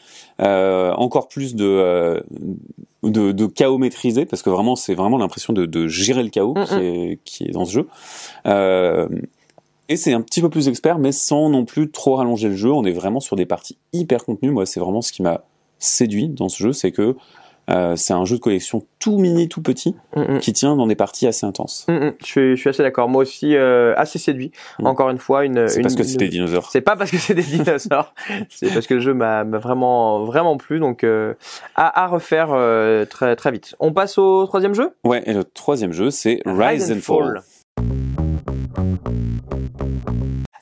euh, 0.41 0.93
encore 0.93 1.27
plus 1.27 1.55
de, 1.55 1.65
euh, 1.65 2.21
de 3.03 3.31
de 3.31 3.45
chaos 3.47 3.79
maîtrisé 3.79 4.25
parce 4.25 4.43
que 4.43 4.51
vraiment 4.51 4.75
c'est 4.75 4.93
vraiment 4.93 5.17
l'impression 5.17 5.51
de, 5.51 5.65
de 5.65 5.87
gérer 5.87 6.21
le 6.21 6.29
chaos 6.29 6.53
Mm, 6.53 6.65
qui, 6.65 6.75
est, 6.75 7.19
qui 7.25 7.43
est 7.45 7.51
dans 7.51 7.65
ce 7.65 7.71
jeu. 7.71 7.87
Euh, 8.45 9.09
et 9.89 9.97
c'est 9.97 10.13
un 10.13 10.21
petit 10.21 10.41
peu 10.41 10.49
plus 10.49 10.67
expert, 10.69 10.99
mais 10.99 11.11
sans 11.11 11.49
non 11.49 11.65
plus 11.65 11.91
trop 11.91 12.15
rallonger 12.15 12.47
le 12.49 12.55
jeu. 12.55 12.71
On 12.71 12.85
est 12.85 12.93
vraiment 12.93 13.19
sur 13.19 13.35
des 13.35 13.45
parties 13.45 13.77
hyper 13.91 14.23
contenues. 14.23 14.51
Moi, 14.51 14.65
c'est 14.65 14.79
vraiment 14.79 15.01
ce 15.01 15.11
qui 15.11 15.21
m'a 15.21 15.43
séduit 15.81 16.29
dans 16.29 16.47
ce 16.47 16.63
jeu, 16.63 16.71
c'est 16.71 16.91
que 16.91 17.15
euh, 17.69 17.95
c'est 17.95 18.13
un 18.13 18.25
jeu 18.25 18.37
de 18.37 18.41
collection 18.41 18.85
tout 18.99 19.17
mini, 19.17 19.47
tout 19.47 19.61
petit, 19.61 19.95
Mm, 20.15 20.35
mm. 20.35 20.39
qui 20.39 20.51
tient 20.51 20.75
dans 20.75 20.87
des 20.87 20.95
parties 20.95 21.27
assez 21.27 21.45
intenses. 21.45 21.85
Mm. 21.87 22.09
Je, 22.19 22.25
suis, 22.25 22.55
je 22.55 22.59
suis 22.59 22.69
assez 22.69 22.83
d'accord. 22.83 23.07
Moi 23.07 23.21
aussi, 23.21 23.55
euh, 23.55 23.93
assez 23.97 24.19
séduit. 24.19 24.51
Mm. 24.79 24.87
Encore 24.87 25.09
une 25.09 25.17
fois, 25.19 25.45
une. 25.45 25.67
C'est 25.67 25.81
parce 25.81 25.95
que 25.95 26.03
c'est 26.03 26.17
des 26.17 26.29
dinosaures. 26.29 26.69
C'est 26.71 26.81
pas 26.81 26.95
parce 26.95 27.11
que 27.11 27.17
c'est 27.17 27.33
des 27.33 27.43
dinosaures, 27.43 28.13
c'est 28.49 28.73
parce 28.73 28.87
que 28.87 28.95
le 28.95 28.99
jeu 28.99 29.13
m'a 29.13 29.43
vraiment 29.43 30.23
vraiment 30.25 30.57
plu, 30.57 30.79
donc 30.79 31.03
euh, 31.03 31.33
à, 31.75 32.03
à 32.03 32.07
refaire 32.07 32.49
très 33.09 33.35
très 33.35 33.51
vite. 33.51 33.75
On 33.79 33.93
passe 33.93 34.17
au 34.17 34.45
troisième 34.47 34.73
jeu? 34.73 34.91
Ouais, 35.03 35.21
et 35.25 35.33
le 35.33 35.43
troisième 35.43 35.93
jeu, 35.93 36.11
c'est 36.11 36.41
Rise 36.45 36.91
and 36.91 37.01
Fall. 37.01 37.41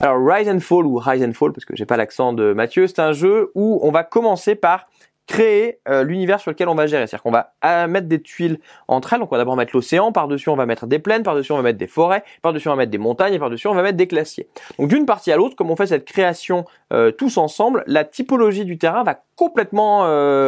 Alors 0.01 0.17
Rise 0.25 0.47
and 0.47 0.61
Fall 0.61 0.85
ou 0.85 0.97
Rise 0.97 1.23
and 1.23 1.33
Fall 1.33 1.51
parce 1.51 1.65
que 1.65 1.75
j'ai 1.75 1.85
pas 1.85 1.97
l'accent 1.97 2.31
de 2.31 2.53
Mathieu, 2.53 2.87
c'est 2.87 2.99
un 2.99 3.11
jeu 3.11 3.51
où 3.53 3.79
on 3.83 3.91
va 3.91 4.03
commencer 4.03 4.55
par 4.55 4.87
créer 5.29 5.77
euh, 5.87 6.03
l'univers 6.03 6.39
sur 6.39 6.49
lequel 6.49 6.67
on 6.69 6.75
va 6.75 6.87
gérer. 6.87 7.05
C'est-à-dire 7.05 7.21
qu'on 7.21 7.29
va 7.29 7.53
euh, 7.63 7.87
mettre 7.87 8.07
des 8.07 8.19
tuiles 8.19 8.59
entre 8.87 9.13
elles. 9.13 9.19
Donc 9.19 9.31
on 9.31 9.35
va 9.35 9.37
d'abord 9.37 9.55
mettre 9.55 9.75
l'océan, 9.75 10.11
par-dessus 10.11 10.49
on 10.49 10.55
va 10.55 10.65
mettre 10.65 10.87
des 10.87 10.97
plaines, 10.97 11.21
par-dessus 11.21 11.51
on 11.51 11.57
va 11.57 11.61
mettre 11.61 11.77
des 11.77 11.85
forêts, 11.85 12.23
par-dessus 12.41 12.67
on 12.67 12.71
va 12.71 12.77
mettre 12.77 12.89
des 12.89 12.97
montagnes 12.97 13.35
et 13.35 13.39
par-dessus 13.39 13.67
on 13.67 13.75
va 13.75 13.83
mettre 13.83 13.95
des 13.97 14.07
glaciers. 14.07 14.47
Donc 14.79 14.89
d'une 14.89 15.05
partie 15.05 15.31
à 15.31 15.37
l'autre, 15.37 15.55
comme 15.55 15.69
on 15.69 15.75
fait 15.75 15.85
cette 15.85 16.05
création 16.05 16.65
euh, 16.91 17.11
tous 17.11 17.37
ensemble, 17.37 17.83
la 17.85 18.05
typologie 18.05 18.65
du 18.65 18.79
terrain 18.79 19.03
va 19.03 19.21
complètement 19.35 19.99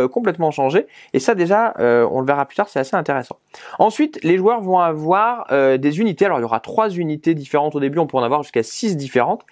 complètement 0.10 0.52
changer. 0.52 0.86
Et 1.14 1.20
ça 1.20 1.34
déjà, 1.34 1.74
on 1.78 2.20
le 2.20 2.26
verra 2.26 2.46
plus 2.46 2.58
tard, 2.58 2.68
c'est 2.68 2.80
assez 2.80 2.96
intéressant. 2.98 3.38
Ensuite, 3.80 4.22
les 4.22 4.38
joueurs 4.38 4.60
vont 4.60 4.80
avoir 4.80 5.48
des 5.78 6.00
unités. 6.02 6.26
Alors 6.26 6.40
il 6.40 6.42
y 6.42 6.46
aura 6.46 6.60
trois 6.60 6.90
unités 6.90 7.34
différentes 7.34 7.74
au 7.74 7.80
début, 7.80 8.00
on 8.00 8.08
peut 8.08 8.18
en 8.18 8.24
avoir 8.24 8.44
jusqu'à 8.44 8.64
six 8.64 8.98
différentes. 8.98 9.46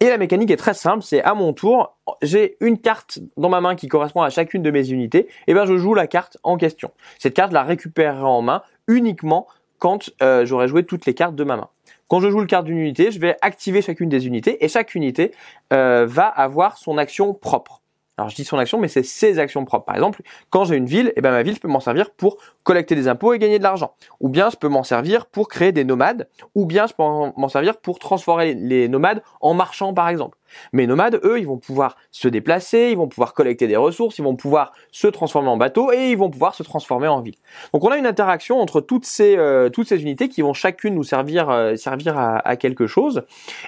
Et 0.00 0.08
la 0.08 0.16
mécanique 0.16 0.50
est 0.52 0.56
très 0.56 0.74
simple, 0.74 1.02
c'est 1.02 1.22
à 1.22 1.34
mon 1.34 1.52
tour, 1.52 1.96
j'ai 2.22 2.56
une 2.60 2.78
carte 2.78 3.18
dans 3.36 3.48
ma 3.48 3.60
main 3.60 3.74
qui 3.74 3.88
correspond 3.88 4.22
à 4.22 4.30
chacune 4.30 4.62
de 4.62 4.70
mes 4.70 4.90
unités, 4.90 5.26
et 5.48 5.54
ben 5.54 5.66
je 5.66 5.76
joue 5.76 5.92
la 5.92 6.06
carte 6.06 6.38
en 6.44 6.56
question. 6.56 6.92
Cette 7.18 7.34
carte, 7.34 7.52
la 7.52 7.64
récupérerai 7.64 8.22
en 8.22 8.40
main 8.40 8.62
uniquement 8.86 9.48
quand 9.78 10.10
euh, 10.22 10.46
j'aurai 10.46 10.68
joué 10.68 10.84
toutes 10.84 11.04
les 11.06 11.14
cartes 11.14 11.34
de 11.34 11.42
ma 11.42 11.56
main. 11.56 11.68
Quand 12.06 12.20
je 12.20 12.30
joue 12.30 12.40
le 12.40 12.46
carte 12.46 12.64
d'une 12.64 12.78
unité, 12.78 13.10
je 13.10 13.18
vais 13.18 13.36
activer 13.42 13.82
chacune 13.82 14.08
des 14.08 14.26
unités 14.26 14.64
et 14.64 14.68
chaque 14.68 14.94
unité 14.94 15.32
euh, 15.72 16.06
va 16.06 16.26
avoir 16.26 16.78
son 16.78 16.96
action 16.96 17.34
propre. 17.34 17.77
Alors 18.18 18.30
je 18.30 18.34
dis 18.34 18.44
son 18.44 18.58
action, 18.58 18.78
mais 18.78 18.88
c'est 18.88 19.04
ses 19.04 19.38
actions 19.38 19.64
propres. 19.64 19.84
Par 19.84 19.94
exemple, 19.94 20.22
quand 20.50 20.64
j'ai 20.64 20.74
une 20.74 20.86
ville, 20.86 21.12
eh 21.16 21.20
ben 21.20 21.30
ma 21.30 21.42
ville, 21.42 21.54
je 21.54 21.60
peux 21.60 21.68
m'en 21.68 21.78
servir 21.78 22.10
pour 22.10 22.36
collecter 22.64 22.96
des 22.96 23.06
impôts 23.06 23.32
et 23.32 23.38
gagner 23.38 23.58
de 23.58 23.62
l'argent. 23.62 23.94
Ou 24.20 24.28
bien 24.28 24.50
je 24.50 24.56
peux 24.56 24.68
m'en 24.68 24.82
servir 24.82 25.26
pour 25.26 25.48
créer 25.48 25.70
des 25.70 25.84
nomades. 25.84 26.28
Ou 26.56 26.66
bien 26.66 26.88
je 26.88 26.94
peux 26.94 27.04
m'en 27.04 27.48
servir 27.48 27.76
pour 27.76 28.00
transformer 28.00 28.54
les 28.54 28.88
nomades 28.88 29.22
en 29.40 29.54
marchands, 29.54 29.94
par 29.94 30.08
exemple. 30.08 30.36
Mes 30.72 30.86
nomades, 30.86 31.20
eux, 31.22 31.38
ils 31.38 31.46
vont 31.46 31.58
pouvoir 31.58 31.96
se 32.10 32.26
déplacer, 32.26 32.88
ils 32.90 32.96
vont 32.96 33.06
pouvoir 33.06 33.34
collecter 33.34 33.68
des 33.68 33.76
ressources, 33.76 34.18
ils 34.18 34.24
vont 34.24 34.34
pouvoir 34.34 34.72
se 34.90 35.06
transformer 35.06 35.48
en 35.48 35.56
bateau 35.56 35.92
et 35.92 36.10
ils 36.10 36.16
vont 36.16 36.30
pouvoir 36.30 36.54
se 36.54 36.64
transformer 36.64 37.06
en 37.06 37.20
ville. 37.20 37.36
Donc 37.72 37.84
on 37.84 37.90
a 37.90 37.98
une 37.98 38.06
interaction 38.06 38.58
entre 38.58 38.80
toutes 38.80 39.04
ces 39.04 39.36
euh, 39.36 39.68
toutes 39.68 39.88
ces 39.88 40.02
unités 40.02 40.28
qui 40.28 40.42
vont 40.42 40.54
chacune 40.54 40.94
nous 40.94 41.04
servir 41.04 41.50
euh, 41.50 41.76
servir 41.76 42.18
à, 42.18 42.38
à, 42.38 42.56
quelque 42.56 42.86
chose. 42.86 43.22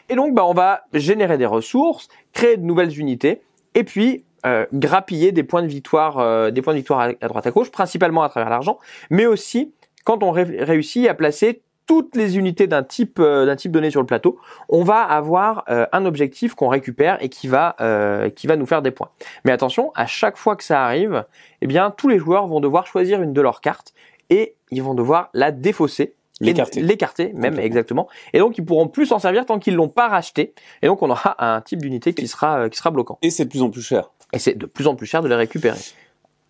Et 0.08 0.16
donc 0.16 0.34
bah 0.34 0.44
on 0.46 0.54
va 0.54 0.82
générer 0.92 1.38
des 1.38 1.46
ressources, 1.46 2.08
créer 2.32 2.56
de 2.56 2.62
nouvelles 2.62 2.98
unités 2.98 3.42
et 3.74 3.84
puis 3.84 4.24
euh, 4.46 4.66
grappiller 4.72 5.32
des 5.32 5.42
points 5.42 5.62
de 5.62 5.68
victoire, 5.68 6.18
euh, 6.18 6.50
des 6.50 6.62
points 6.62 6.72
de 6.72 6.78
victoire 6.78 7.00
à, 7.00 7.28
droite 7.28 7.46
à 7.46 7.50
gauche, 7.50 7.70
principalement 7.70 8.22
à 8.22 8.28
travers 8.28 8.48
l'argent, 8.50 8.78
mais 9.10 9.26
aussi 9.26 9.72
quand 10.04 10.22
on 10.22 10.30
réussit 10.30 11.06
à 11.08 11.14
placer 11.14 11.62
toutes 11.86 12.16
les 12.16 12.38
unités 12.38 12.66
d'un 12.66 12.82
type 12.82 13.18
euh, 13.18 13.44
d'un 13.44 13.56
type 13.56 13.72
donné 13.72 13.90
sur 13.90 14.00
le 14.00 14.06
plateau, 14.06 14.38
on 14.68 14.82
va 14.82 15.02
avoir 15.02 15.64
un 15.68 16.04
objectif 16.06 16.54
qu'on 16.54 16.68
récupère 16.68 17.22
et 17.22 17.28
qui 17.28 17.48
va 17.48 17.76
qui 18.34 18.46
va 18.46 18.56
nous 18.56 18.66
faire 18.66 18.82
des 18.82 18.90
points. 18.90 19.10
Mais 19.44 19.52
attention, 19.52 19.92
à 19.94 20.06
chaque 20.06 20.36
fois 20.36 20.56
que 20.56 20.64
ça 20.64 20.84
arrive, 20.84 21.24
eh 21.60 21.66
bien 21.66 21.90
tous 21.90 22.08
les 22.08 22.18
joueurs 22.18 22.46
vont 22.46 22.60
devoir 22.60 22.86
choisir 22.86 23.20
une 23.20 23.32
de 23.32 23.40
leurs 23.40 23.60
cartes 23.60 23.92
et 24.30 24.54
ils 24.70 24.82
vont 24.82 24.94
devoir 24.94 25.28
la 25.34 25.50
défausser 25.50 26.14
L'écarter. 26.40 26.80
L'écarter, 26.80 27.32
même, 27.34 27.58
exactement. 27.58 28.08
Et 28.32 28.38
donc, 28.38 28.56
ils 28.58 28.64
pourront 28.64 28.88
plus 28.88 29.06
s'en 29.06 29.18
servir 29.18 29.44
tant 29.46 29.58
qu'ils 29.58 29.74
l'ont 29.74 29.88
pas 29.88 30.08
racheté. 30.08 30.54
Et 30.82 30.86
donc, 30.86 31.02
on 31.02 31.10
aura 31.10 31.36
un 31.38 31.60
type 31.60 31.80
d'unité 31.80 32.14
qui 32.14 32.26
sera, 32.28 32.68
qui 32.70 32.78
sera 32.78 32.90
bloquant. 32.90 33.18
Et 33.22 33.30
c'est 33.30 33.44
de 33.44 33.50
plus 33.50 33.62
en 33.62 33.70
plus 33.70 33.82
cher. 33.82 34.10
Et 34.32 34.38
c'est 34.38 34.56
de 34.56 34.66
plus 34.66 34.86
en 34.86 34.94
plus 34.94 35.06
cher 35.06 35.22
de 35.22 35.28
les 35.28 35.34
récupérer. 35.34 35.78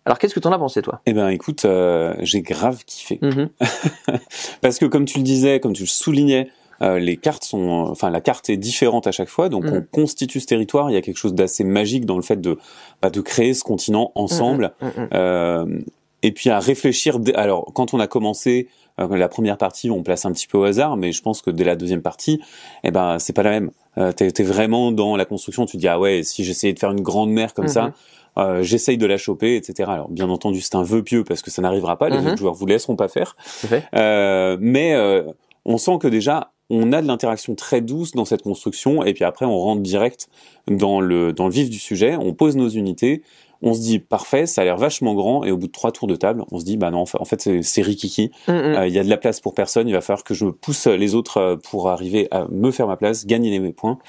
Alors 0.05 0.17
qu'est-ce 0.17 0.33
que 0.33 0.39
t'en 0.39 0.51
as 0.51 0.57
pensé 0.57 0.81
toi? 0.81 1.01
Eh 1.05 1.13
ben 1.13 1.29
écoute, 1.29 1.65
euh, 1.65 2.15
j'ai 2.21 2.41
grave 2.41 2.83
kiffé. 2.85 3.19
Mhm. 3.21 3.49
Parce 4.61 4.79
que 4.79 4.85
comme 4.85 5.05
tu 5.05 5.19
le 5.19 5.23
disais, 5.23 5.59
comme 5.59 5.73
tu 5.73 5.83
le 5.83 5.87
soulignais, 5.87 6.49
euh, 6.81 6.97
les 6.97 7.17
cartes 7.17 7.43
sont, 7.43 7.85
enfin 7.89 8.09
la 8.09 8.21
carte 8.21 8.49
est 8.49 8.57
différente 8.57 9.05
à 9.05 9.11
chaque 9.11 9.29
fois, 9.29 9.49
donc 9.49 9.65
Mhm. 9.65 9.73
on 9.75 9.81
constitue 9.91 10.39
ce 10.39 10.47
territoire. 10.47 10.89
Il 10.89 10.93
y 10.93 10.97
a 10.97 11.01
quelque 11.01 11.17
chose 11.17 11.35
d'assez 11.35 11.63
magique 11.63 12.05
dans 12.07 12.15
le 12.15 12.23
fait 12.23 12.41
de 12.41 12.57
bah, 13.01 13.11
de 13.11 13.21
créer 13.21 13.53
ce 13.53 13.63
continent 13.63 14.11
ensemble. 14.15 14.73
Mhm, 14.81 14.87
mhm. 14.97 15.09
Euh, 15.13 15.79
et 16.23 16.31
puis 16.31 16.49
à 16.49 16.59
réfléchir. 16.59 17.19
Alors 17.35 17.71
quand 17.73 17.93
on 17.93 17.99
a 17.99 18.07
commencé 18.07 18.69
euh, 18.69 18.80
la 19.09 19.27
première 19.29 19.57
partie, 19.57 19.89
on 19.89 20.03
place 20.03 20.25
un 20.25 20.31
petit 20.31 20.47
peu 20.47 20.57
au 20.57 20.63
hasard, 20.63 20.97
mais 20.97 21.11
je 21.11 21.21
pense 21.21 21.41
que 21.41 21.49
dès 21.51 21.63
la 21.63 21.75
deuxième 21.75 22.01
partie, 22.01 22.41
eh 22.83 22.91
ben 22.91 23.19
c'est 23.19 23.33
pas 23.33 23.43
la 23.43 23.49
même. 23.51 23.71
Euh, 23.97 24.11
t'es, 24.11 24.31
t'es 24.31 24.43
vraiment 24.43 24.91
dans 24.91 25.15
la 25.15 25.25
construction. 25.25 25.65
Tu 25.65 25.77
te 25.77 25.81
dis 25.81 25.87
ah 25.87 25.99
ouais, 25.99 26.23
si 26.23 26.43
j'essayais 26.43 26.73
de 26.73 26.79
faire 26.79 26.91
une 26.91 27.01
grande 27.01 27.29
mer 27.31 27.53
comme 27.53 27.67
ça, 27.67 27.91
euh, 28.37 28.63
j'essaye 28.63 28.97
de 28.97 29.05
la 29.05 29.17
choper, 29.17 29.55
etc. 29.57 29.89
Alors 29.91 30.09
bien 30.09 30.29
entendu, 30.29 30.61
c'est 30.61 30.75
un 30.75 30.83
vœu 30.83 31.03
pieux 31.03 31.23
parce 31.25 31.41
que 31.41 31.51
ça 31.51 31.61
n'arrivera 31.61 31.97
pas. 31.97 32.09
Les 32.09 32.17
Mhm. 32.19 32.27
autres 32.27 32.37
joueurs 32.37 32.53
vous 32.53 32.65
laisseront 32.65 32.95
pas 32.95 33.07
faire. 33.09 33.35
Euh, 33.93 34.57
mais 34.59 34.93
euh, 34.93 35.23
on 35.65 35.77
sent 35.77 35.97
que 35.99 36.07
déjà 36.07 36.51
on 36.69 36.93
a 36.93 37.01
de 37.01 37.07
l'interaction 37.07 37.53
très 37.55 37.81
douce 37.81 38.13
dans 38.13 38.23
cette 38.23 38.43
construction 38.43 39.03
et 39.03 39.13
puis 39.13 39.25
après 39.25 39.45
on 39.45 39.57
rentre 39.59 39.81
direct 39.81 40.29
dans 40.67 41.01
le 41.01 41.33
dans 41.33 41.45
le 41.47 41.51
vif 41.51 41.69
du 41.69 41.77
sujet. 41.79 42.15
On 42.15 42.33
pose 42.33 42.55
nos 42.55 42.69
unités. 42.69 43.23
On 43.61 43.73
se 43.73 43.81
dit 43.81 43.99
parfait, 43.99 44.45
ça 44.45 44.61
a 44.61 44.63
l'air 44.63 44.77
vachement 44.77 45.13
grand 45.13 45.43
et 45.43 45.51
au 45.51 45.57
bout 45.57 45.67
de 45.67 45.71
trois 45.71 45.91
tours 45.91 46.07
de 46.07 46.15
table, 46.15 46.43
on 46.51 46.59
se 46.59 46.65
dit 46.65 46.77
bah 46.77 46.91
non, 46.91 47.03
en 47.19 47.25
fait 47.25 47.41
c'est, 47.41 47.61
c'est 47.61 47.81
rikiki. 47.81 48.31
Mhm. 48.47 48.55
Euh, 48.55 48.87
Il 48.87 48.93
y 48.93 48.99
a 48.99 49.03
de 49.03 49.09
la 49.09 49.17
place 49.17 49.39
pour 49.39 49.53
personne. 49.53 49.87
Il 49.87 49.93
va 49.93 50.01
falloir 50.01 50.23
que 50.23 50.33
je 50.33 50.45
pousse 50.45 50.87
les 50.87 51.15
autres 51.15 51.37
euh, 51.37 51.55
pour 51.55 51.89
arriver 51.89 52.27
à 52.31 52.47
me 52.49 52.71
faire 52.71 52.87
ma 52.87 52.97
place, 52.97 53.25
gagner 53.25 53.57
les 53.57 53.71
points. 53.71 53.99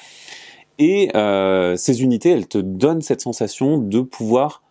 Et 0.78 1.10
euh, 1.14 1.76
ces 1.76 2.02
unités, 2.02 2.30
elles 2.30 2.48
te 2.48 2.58
donnent 2.58 3.02
cette 3.02 3.20
sensation 3.20 3.78
de 3.78 4.00
pouvoir 4.00 4.62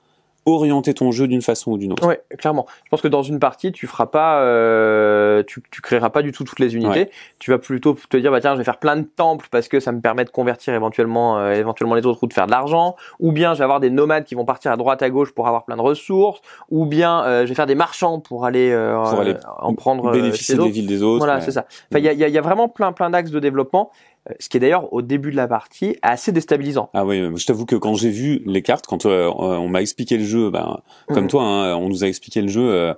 orienter 0.45 0.93
ton 0.93 1.11
jeu 1.11 1.27
d'une 1.27 1.41
façon 1.41 1.71
ou 1.71 1.77
d'une 1.77 1.93
autre. 1.93 2.07
Ouais, 2.07 2.21
clairement. 2.37 2.65
Je 2.85 2.89
pense 2.89 3.01
que 3.01 3.07
dans 3.07 3.21
une 3.21 3.39
partie, 3.39 3.71
tu 3.71 3.85
feras 3.85 4.07
pas, 4.07 4.41
euh, 4.41 5.43
tu, 5.45 5.61
tu 5.69 5.81
créeras 5.81 6.09
pas 6.09 6.21
du 6.21 6.31
tout 6.31 6.43
toutes 6.43 6.59
les 6.59 6.75
unités. 6.75 6.89
Ouais. 6.89 7.11
Tu 7.39 7.51
vas 7.51 7.59
plutôt 7.59 7.95
te 8.09 8.17
dire, 8.17 8.31
bah 8.31 8.41
tiens, 8.41 8.53
je 8.53 8.57
vais 8.57 8.63
faire 8.63 8.79
plein 8.79 8.95
de 8.95 9.03
temples 9.03 9.47
parce 9.51 9.67
que 9.67 9.79
ça 9.79 9.91
me 9.91 10.01
permet 10.01 10.25
de 10.25 10.29
convertir 10.31 10.73
éventuellement, 10.73 11.37
euh, 11.37 11.53
éventuellement 11.53 11.95
les 11.95 12.05
autres 12.05 12.23
ou 12.23 12.27
de 12.27 12.33
faire 12.33 12.47
de 12.47 12.51
l'argent. 12.51 12.95
Ou 13.19 13.31
bien 13.31 13.53
je 13.53 13.59
vais 13.59 13.63
avoir 13.63 13.79
des 13.79 13.89
nomades 13.89 14.23
qui 14.23 14.35
vont 14.35 14.45
partir 14.45 14.71
à 14.71 14.77
droite 14.77 15.01
à 15.03 15.09
gauche 15.09 15.31
pour 15.33 15.47
avoir 15.47 15.65
plein 15.65 15.77
de 15.77 15.81
ressources. 15.81 16.41
Ou 16.69 16.85
bien 16.85 17.23
euh, 17.23 17.43
je 17.43 17.49
vais 17.49 17.55
faire 17.55 17.67
des 17.67 17.75
marchands 17.75 18.19
pour 18.19 18.45
aller, 18.45 18.71
euh, 18.71 18.95
Pour 18.95 19.19
aller 19.19 19.35
en 19.59 19.75
prendre 19.75 20.07
euh, 20.07 20.11
Bénéficier 20.11 20.57
des 20.57 20.69
villes 20.69 20.87
des 20.87 21.03
autres. 21.03 21.19
Voilà, 21.19 21.35
ouais. 21.35 21.41
c'est 21.41 21.51
ça. 21.51 21.65
Enfin, 21.91 21.99
il 21.99 22.05
y 22.05 22.23
a, 22.23 22.27
y 22.27 22.37
a 22.37 22.41
vraiment 22.41 22.67
plein, 22.67 22.93
plein 22.93 23.09
d'axes 23.09 23.31
de 23.31 23.39
développement. 23.39 23.91
Euh, 24.29 24.33
Ce 24.39 24.49
qui 24.49 24.57
est 24.57 24.59
d'ailleurs 24.59 24.91
au 24.93 25.01
début 25.01 25.31
de 25.31 25.35
la 25.35 25.47
partie 25.47 25.97
assez 26.01 26.31
déstabilisant. 26.31 26.89
Ah 26.93 27.05
oui, 27.05 27.21
je 27.35 27.45
t'avoue 27.45 27.65
que 27.65 27.75
quand 27.75 27.95
j'ai 27.95 28.09
vu 28.09 28.41
les 28.45 28.61
cartes, 28.61 28.85
quand 28.87 29.05
euh, 29.05 29.31
on 29.35 29.67
m'a 29.67 29.81
expliqué 29.81 30.17
le 30.17 30.23
jeu, 30.25 30.49
ben, 30.49 30.79
comme 31.07 31.23
Mhm. 31.23 31.29
toi, 31.29 31.43
hein, 31.43 31.75
on 31.75 31.89
nous 31.89 32.03
a 32.03 32.07
expliqué 32.07 32.41
le 32.41 32.47
jeu. 32.47 32.69
Euh, 32.71 32.93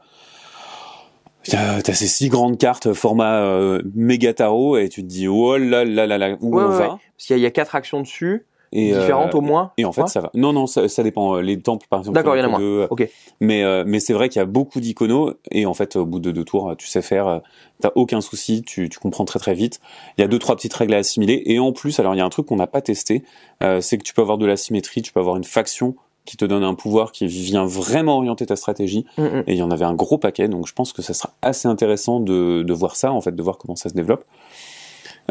T'as 1.46 1.82
ces 1.94 2.08
six 2.08 2.30
grandes 2.30 2.58
cartes 2.58 2.94
format 2.94 3.42
euh, 3.44 3.82
méga 3.94 4.34
tarot 4.34 4.78
et 4.78 4.88
tu 4.88 5.02
te 5.02 5.08
dis 5.08 5.28
oh 5.28 5.58
là 5.58 5.84
là 5.84 6.08
là 6.08 6.18
là 6.18 6.38
où 6.40 6.56
Ouais, 6.56 6.64
on 6.64 6.70
ouais, 6.70 6.78
va 6.78 6.88
Parce 7.18 7.28
qu'il 7.28 7.38
y 7.40 7.46
a 7.46 7.52
quatre 7.52 7.76
actions 7.76 8.00
dessus, 8.00 8.46
et, 8.74 8.94
euh, 8.94 9.00
différentes 9.00 9.34
au 9.36 9.42
moins. 9.42 9.72
Et 9.78 9.86
en 9.86 9.92
fait, 9.94 10.08
ça 10.08 10.20
va. 10.20 10.30
Non, 10.34 10.52
non, 10.52 10.68
ça, 10.68 10.90
ça 10.90 11.04
dépend. 11.04 11.38
Les 11.38 11.60
temples, 11.62 11.88
par 11.90 12.00
exemple. 12.00 12.16
D'accord, 12.16 12.36
il 12.36 12.40
y 12.40 12.42
en 12.42 12.46
a 12.46 12.50
moins. 12.50 12.60
deux. 12.60 12.88
Ok. 12.90 13.08
Mais, 13.40 13.64
euh, 13.64 13.84
mais 13.88 14.00
c'est 14.02 14.14
vrai 14.14 14.28
qu'il 14.28 14.40
y 14.40 14.44
a 14.44 14.46
beaucoup 14.46 14.80
d'iconos 14.82 15.34
et 15.52 15.66
en 15.66 15.74
fait, 15.74 15.96
au 15.96 16.06
bout 16.06 16.20
de 16.20 16.32
deux 16.32 16.44
tours, 16.44 16.74
tu 16.78 16.88
sais 16.88 17.02
faire. 17.02 17.28
euh, 17.28 17.40
T'as 17.82 17.92
aucun 17.96 18.22
souci, 18.22 18.64
tu, 18.64 18.88
tu 18.88 19.00
comprends 19.00 19.26
très 19.26 19.40
très 19.40 19.54
vite. 19.54 19.80
Il 20.18 20.22
y 20.22 20.24
a 20.24 20.28
deux 20.28 20.40
trois 20.40 20.56
petites 20.56 20.74
règles 20.74 20.94
à 20.94 20.98
assimiler 20.98 21.42
et 21.46 21.60
en 21.60 21.72
plus, 21.74 22.00
alors 22.00 22.16
il 22.16 22.18
y 22.18 22.22
a 22.22 22.26
un 22.26 22.30
truc 22.30 22.46
qu'on 22.46 22.56
n'a 22.56 22.68
pas 22.68 22.82
testé, 22.82 23.24
euh, 23.62 23.82
c'est 23.82 23.98
que 23.98 24.04
tu 24.04 24.14
peux 24.14 24.22
avoir 24.22 24.38
de 24.38 24.46
la 24.46 24.56
symétrie, 24.56 25.02
tu 25.02 25.12
peux 25.12 25.20
avoir 25.20 25.36
une 25.36 25.44
faction 25.44 25.96
qui 26.24 26.38
te 26.38 26.46
donne 26.46 26.64
un 26.64 26.76
pouvoir 26.76 27.12
qui 27.12 27.28
vient 27.28 27.66
vraiment 27.66 28.16
orienter 28.16 28.46
ta 28.46 28.56
stratégie. 28.56 29.06
Mm, 29.18 29.24
mm. 29.24 29.44
Et 29.48 29.54
il 29.54 29.58
y 29.58 29.62
en 29.62 29.72
avait 29.72 29.84
un 29.84 29.94
gros 29.94 30.18
paquet, 30.18 30.48
donc 30.48 30.66
je 30.68 30.74
pense 30.74 30.94
que 30.94 31.02
ça 31.02 31.14
sera 31.14 31.32
assez 31.42 31.68
intéressant 31.68 32.22
de, 32.22 32.64
de 32.64 32.74
voir 32.74 32.96
ça, 32.96 33.12
en 33.12 33.20
fait, 33.20 33.36
de 33.36 33.44
voir 33.44 33.58
comment 33.58 33.76
ça 33.76 33.90
se 33.90 33.94
développe. 33.94 34.24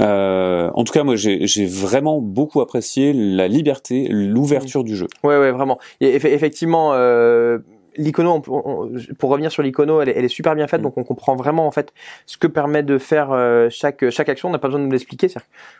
Euh, 0.01 0.71
en 0.75 0.85
tout 0.85 0.93
cas, 0.93 1.03
moi, 1.05 1.17
j'ai 1.17 1.67
vraiment 1.67 2.19
beaucoup 2.21 2.61
apprécié 2.61 3.13
la 3.13 3.49
liberté, 3.49 4.09
l'ouverture 4.11 4.85
du 4.85 4.97
jeu. 4.97 5.07
Ouais, 5.23 5.39
ouais, 5.39 5.51
vraiment. 5.53 5.79
Et 6.01 6.17
eff- 6.19 6.27
effectivement, 6.27 6.93
euh, 6.95 7.59
l'icono, 7.99 8.43
on- 8.49 8.63
on- 8.65 8.91
pour 9.19 9.29
revenir 9.29 9.53
sur 9.53 9.63
l'icono, 9.63 10.01
elle, 10.01 10.09
est- 10.09 10.15
elle 10.17 10.25
est 10.25 10.29
super 10.29 10.55
bien 10.55 10.67
faite, 10.67 10.81
Mm. 10.81 10.85
donc 10.85 10.97
on 10.97 11.05
comprend 11.05 11.37
vraiment 11.37 11.67
en 11.67 11.71
fait 11.71 11.93
ce 12.25 12.39
que 12.39 12.47
permet 12.47 12.83
de 12.83 12.97
faire 12.97 13.33
euh, 13.33 13.69
chaque 13.71 14.09
chaque 14.09 14.31
action. 14.31 14.49
On 14.49 14.53
n'a 14.53 14.59
pas 14.59 14.69
besoin 14.69 14.81
de 14.81 14.87
nous 14.87 14.93
l'expliquer. 14.93 15.29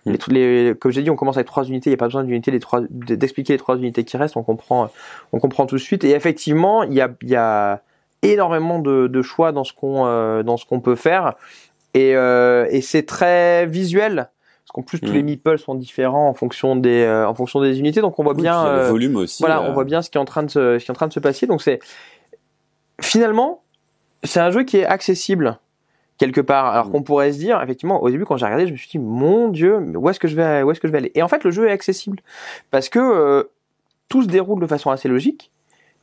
Mm. 0.05 0.13
les 0.29 0.65
les- 0.69 0.75
comme 0.75 0.93
j'ai 0.93 1.03
dit, 1.03 1.09
on 1.09 1.17
commence 1.17 1.39
avec 1.39 1.47
trois 1.47 1.65
unités. 1.65 1.89
Il 1.89 1.93
n'y 1.93 1.95
a 1.95 1.97
pas 1.97 2.07
besoin 2.09 2.23
d'unités, 2.25 2.51
les 2.51 2.61
trois, 2.61 2.83
d- 2.91 3.17
d'expliquer 3.17 3.55
les 3.55 3.59
trois 3.59 3.77
unités 3.79 4.05
qui 4.05 4.19
restent. 4.19 4.37
On 4.37 4.43
comprend, 4.43 4.91
on 5.33 5.39
comprend 5.41 5.65
tout 5.65 5.77
de 5.77 5.81
suite. 5.81 6.05
Et 6.05 6.11
effectivement, 6.11 6.83
il 6.83 6.93
y 6.93 7.01
a, 7.01 7.09
y 7.23 7.35
a 7.35 7.81
énormément 8.23 8.79
de, 8.79 9.07
de 9.07 9.23
choix 9.23 9.53
dans 9.53 9.65
ce 9.65 9.73
qu'on 9.73 10.05
euh, 10.07 10.43
dans 10.43 10.59
ce 10.59 10.67
qu'on 10.67 10.81
peut 10.81 10.95
faire, 10.97 11.33
et, 11.95 12.15
euh, 12.17 12.67
et 12.71 12.81
c'est 12.81 13.05
très 13.05 13.67
visuel. 13.67 14.31
Parce 14.65 14.73
qu'en 14.75 14.83
plus, 14.83 15.01
tous 15.01 15.11
Mm. 15.11 15.15
les 15.15 15.23
meeples 15.23 15.59
sont 15.59 15.75
différents 15.75 16.29
en 16.29 16.35
fonction 16.35 16.77
des 16.77 17.03
euh, 17.03 17.27
en 17.29 17.35
fonction 17.35 17.61
des 17.61 17.79
unités, 17.81 18.01
donc 18.01 18.19
on 18.19 18.23
voit 18.23 18.35
Oui, 18.35 18.43
bien. 18.43 18.61
a 18.63 18.73
le 18.77 18.81
euh, 18.83 18.89
volume 18.91 19.17
aussi. 19.17 19.43
voilà, 19.43 19.59
euh, 19.61 19.69
on 19.69 19.73
voit 19.73 19.85
bien 19.85 20.03
ce 20.03 20.09
qui 20.11 20.19
est 20.19 20.21
en 20.21 20.25
train 20.25 20.43
de 20.45 20.51
se, 20.51 20.79
ce 20.79 20.85
qui 20.85 20.91
est 20.91 20.93
en 20.93 20.95
train 20.95 21.09
de 21.09 21.13
se 21.13 21.21
passer. 21.21 21.47
Donc 21.47 21.63
c'est 21.63 21.81
finalement, 23.01 23.63
c'est 24.25 24.41
un 24.41 24.51
jeu 24.51 24.63
qui 24.65 24.79
est 24.79 24.85
accessible 24.87 25.59
quelque 26.19 26.41
part. 26.41 26.67
Alors 26.67 26.87
Mm. 26.87 26.93
qu'on 26.93 27.03
pourrait 27.03 27.33
se 27.33 27.39
dire, 27.39 27.61
effectivement, 27.63 28.03
au 28.03 28.11
début 28.11 28.25
quand 28.25 28.37
j'ai 28.37 28.45
regardé, 28.47 28.67
je 28.67 28.73
me 28.73 28.77
suis 28.77 28.89
dit, 28.89 28.99
mon 28.99 29.49
Dieu, 29.49 29.81
mais 29.81 29.97
où 29.97 30.09
est-ce 30.09 30.21
que 30.21 30.29
je 30.29 30.37
vais, 30.37 30.63
où 30.63 30.71
est-ce 30.71 30.81
que 30.81 30.87
je 30.89 30.93
vais 30.93 30.99
aller? 30.99 31.13
Et 31.15 31.23
en 31.23 31.29
fait, 31.29 31.43
le 31.45 31.51
jeu 31.51 31.69
est 31.69 31.73
accessible 31.73 32.21
parce 32.71 32.89
que 32.89 32.99
euh, 32.99 33.45
tout 34.09 34.23
se 34.23 34.29
déroule 34.29 34.61
de 34.61 34.67
façon 34.67 34.91
assez 34.91 35.09
logique. 35.09 35.51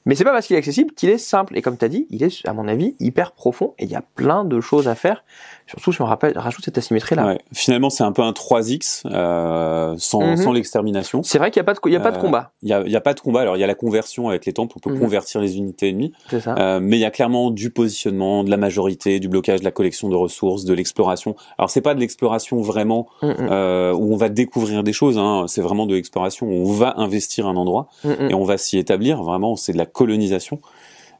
Mais 0.06 0.16
c'est 0.16 0.24
pas 0.24 0.32
parce 0.32 0.48
qu'il 0.48 0.56
est 0.56 0.60
accessible 0.60 0.94
qu'il 0.94 1.10
est 1.10 1.18
simple. 1.18 1.58
Et 1.58 1.62
comme 1.62 1.78
tu 1.78 1.86
as 1.86 1.90
dit, 1.90 2.08
il 2.10 2.24
est, 2.24 2.46
à 2.48 2.54
mon 2.54 2.68
avis, 2.68 2.96
hyper 3.00 3.32
profond 3.34 3.74
et 3.80 3.84
il 3.86 3.92
y 3.92 3.96
a 3.96 4.02
plein 4.16 4.46
de 4.46 4.60
choses 4.62 4.88
à 4.88 4.96
faire. 4.96 5.24
Surtout 5.68 5.92
si 5.94 6.02
on 6.02 6.06
rappelle, 6.06 6.36
rajoute 6.38 6.66
cette 6.66 6.78
asymétrie-là. 6.80 7.26
Ouais. 7.28 7.40
Finalement, 7.54 7.90
c'est 7.92 8.04
un 8.04 8.12
peu 8.12 8.24
un 8.24 8.32
3X 8.32 9.04
euh, 9.06 9.94
sans, 9.98 10.22
Mhm. 10.22 10.38
sans 10.38 10.52
l'extermination. 10.52 11.22
C'est 11.24 11.38
vrai 11.38 11.52
qu'il 11.52 11.60
n'y 11.62 11.66
a 11.70 11.74
pas 11.74 11.80
de, 11.80 11.90
y 11.92 11.96
a 11.96 12.00
pas 12.00 12.12
de 12.12 12.18
Euh, 12.18 12.20
combat. 12.20 12.52
Il 12.64 12.70
y 12.70 12.74
a, 12.74 12.82
y 12.88 12.96
a 12.96 13.02
pas 13.02 13.14
de 13.14 13.20
combat. 13.20 13.42
Alors, 13.42 13.56
il 13.56 13.60
y 13.60 13.64
a 13.64 13.68
la 13.68 13.76
conversion 13.76 14.30
avec 14.30 14.46
les 14.48 14.54
temples, 14.54 14.74
on 14.78 14.80
peut 14.80 14.92
Mhm. 14.94 15.00
convertir 15.00 15.42
les 15.42 15.58
unités 15.58 15.90
ennemies. 15.90 16.12
C'est 16.30 16.40
ça. 16.40 16.56
Euh, 16.58 16.80
mais 16.82 16.98
il 16.98 17.02
y 17.02 17.06
a 17.06 17.12
clairement 17.12 17.52
du 17.52 17.70
positionnement, 17.70 18.44
de 18.44 18.50
la 18.50 18.58
majorité, 18.58 19.20
du 19.20 19.28
blocage, 19.30 19.60
de 19.60 19.66
la 19.66 19.72
collection 19.72 20.10
de 20.10 20.16
ressources, 20.16 20.66
de 20.66 20.74
l'exploration. 20.74 21.36
Alors, 21.60 21.70
c'est 21.70 21.82
pas 21.82 21.94
de 21.94 22.00
l'exploration 22.00 22.62
vraiment 22.62 23.08
Mm, 23.22 23.28
euh, 23.52 23.94
où 23.94 24.14
on 24.14 24.18
va 24.18 24.30
découvrir 24.30 24.84
des 24.84 24.94
choses. 24.94 25.18
Hein. 25.20 25.46
C'est 25.48 25.62
vraiment 25.62 25.86
de 25.86 25.94
l'exploration 25.94 26.48
où 26.48 26.68
on 26.70 26.72
va 26.74 26.96
investir 26.98 27.48
un 27.48 27.56
endroit 27.58 27.90
et 28.04 28.34
on 28.34 28.44
va 28.44 28.58
s'y 28.58 28.78
établir. 28.80 29.22
Vraiment, 29.22 29.56
c'est 29.56 29.74
de 29.74 29.78
la 29.78 29.86
colonisation. 29.94 30.60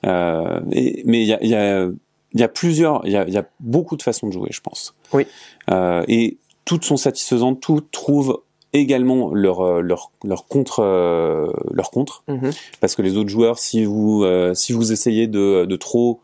Euh, 0.06 0.60
et- 0.72 1.04
mais 1.06 1.22
il 1.22 1.28
y 1.28 1.34
a, 1.34 1.40
il 1.44 1.50
y, 1.50 1.56
a, 1.56 1.86
il 2.34 2.40
y 2.40 2.44
a 2.44 2.48
plusieurs, 2.48 3.02
il 3.06 3.12
y 3.12 3.18
a, 3.18 3.28
il 3.28 3.34
y 3.34 3.38
a 3.38 3.46
beaucoup 3.60 3.98
de 3.98 4.02
façons 4.04 4.28
de 4.28 4.32
jouer, 4.34 4.50
je 4.52 4.62
pense. 4.62 4.96
Oui. 5.14 5.28
Euh, 5.70 6.04
et 6.08 6.38
toutes 6.66 6.86
sont 6.86 6.98
satisfaisantes, 6.98 7.60
toutes 7.60 7.92
trouvent 7.92 8.42
également 8.72 9.34
leur 9.34 9.62
euh, 9.62 9.82
leur 9.82 10.12
leur 10.24 10.46
contre 10.48 10.82
euh, 10.84 11.52
leur 11.72 11.90
contre 11.90 12.24
Mhm. 12.28 12.52
parce 12.80 12.96
que 12.96 13.02
les 13.02 13.18
autres 13.18 13.30
joueurs 13.30 13.58
si 13.58 13.84
vous 13.84 14.24
si 14.54 14.74
vous 14.74 14.92
essayez 14.92 15.26
de 15.28 15.66
de 15.66 15.76
trop 15.76 16.22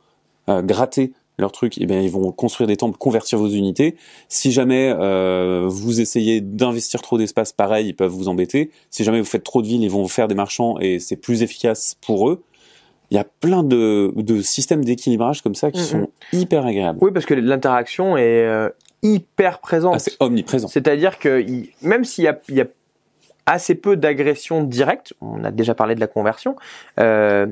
gratter 0.47 1.11
leur 1.37 1.51
truc 1.51 1.77
eh 1.79 1.85
bien 1.85 1.99
ils 2.01 2.09
vont 2.09 2.31
construire 2.31 2.67
des 2.67 2.77
temples 2.77 2.97
convertir 2.97 3.37
vos 3.39 3.49
unités. 3.49 3.95
Si 4.29 4.51
jamais 4.51 4.93
euh, 4.97 5.65
vous 5.67 6.01
essayez 6.01 6.41
d'investir 6.41 7.01
trop 7.01 7.17
d'espace 7.17 7.51
pareil 7.53 7.87
ils 7.87 7.93
peuvent 7.95 8.11
vous 8.11 8.27
embêter. 8.27 8.71
Si 8.89 9.03
jamais 9.03 9.19
vous 9.19 9.25
faites 9.25 9.43
trop 9.43 9.61
de 9.61 9.67
villes 9.67 9.83
ils 9.83 9.89
vont 9.91 10.01
vous 10.01 10.07
faire 10.07 10.27
des 10.27 10.35
marchands 10.35 10.77
et 10.79 10.99
c'est 10.99 11.15
plus 11.17 11.43
efficace 11.43 11.95
pour 12.05 12.29
eux. 12.29 12.43
Il 13.11 13.17
y 13.17 13.19
a 13.19 13.23
plein 13.25 13.63
de 13.63 14.11
de 14.15 14.41
systèmes 14.41 14.83
d'équilibrage 14.83 15.41
comme 15.41 15.55
ça 15.55 15.71
qui 15.71 15.79
Mhm. 15.81 15.85
sont 15.85 16.09
hyper 16.33 16.65
agréables. 16.65 16.99
Oui, 17.01 17.11
parce 17.11 17.25
que 17.25 17.33
l'interaction 17.35 18.17
est 18.17 18.45
euh, 18.47 18.69
hyper 19.03 19.59
présente. 19.59 19.93
ah, 19.95 19.99
c'est 19.99 20.15
omniprésent. 20.19 20.67
C'est-à-dire 20.67 21.19
que 21.19 21.41
il- 21.41 21.69
même 21.83 22.03
s'il 22.03 22.23
y 22.23 22.27
a, 22.27 22.39
il 22.49 22.55
y 22.55 22.61
a 22.61 22.65
assez 23.45 23.75
peu 23.75 23.95
d'agression 23.95 24.63
directe, 24.63 25.13
on 25.21 25.43
a 25.43 25.51
déjà 25.51 25.75
parlé 25.75 25.93
de 25.93 25.99
la 25.99 26.07
conversion, 26.07 26.55
euh, 26.99 27.45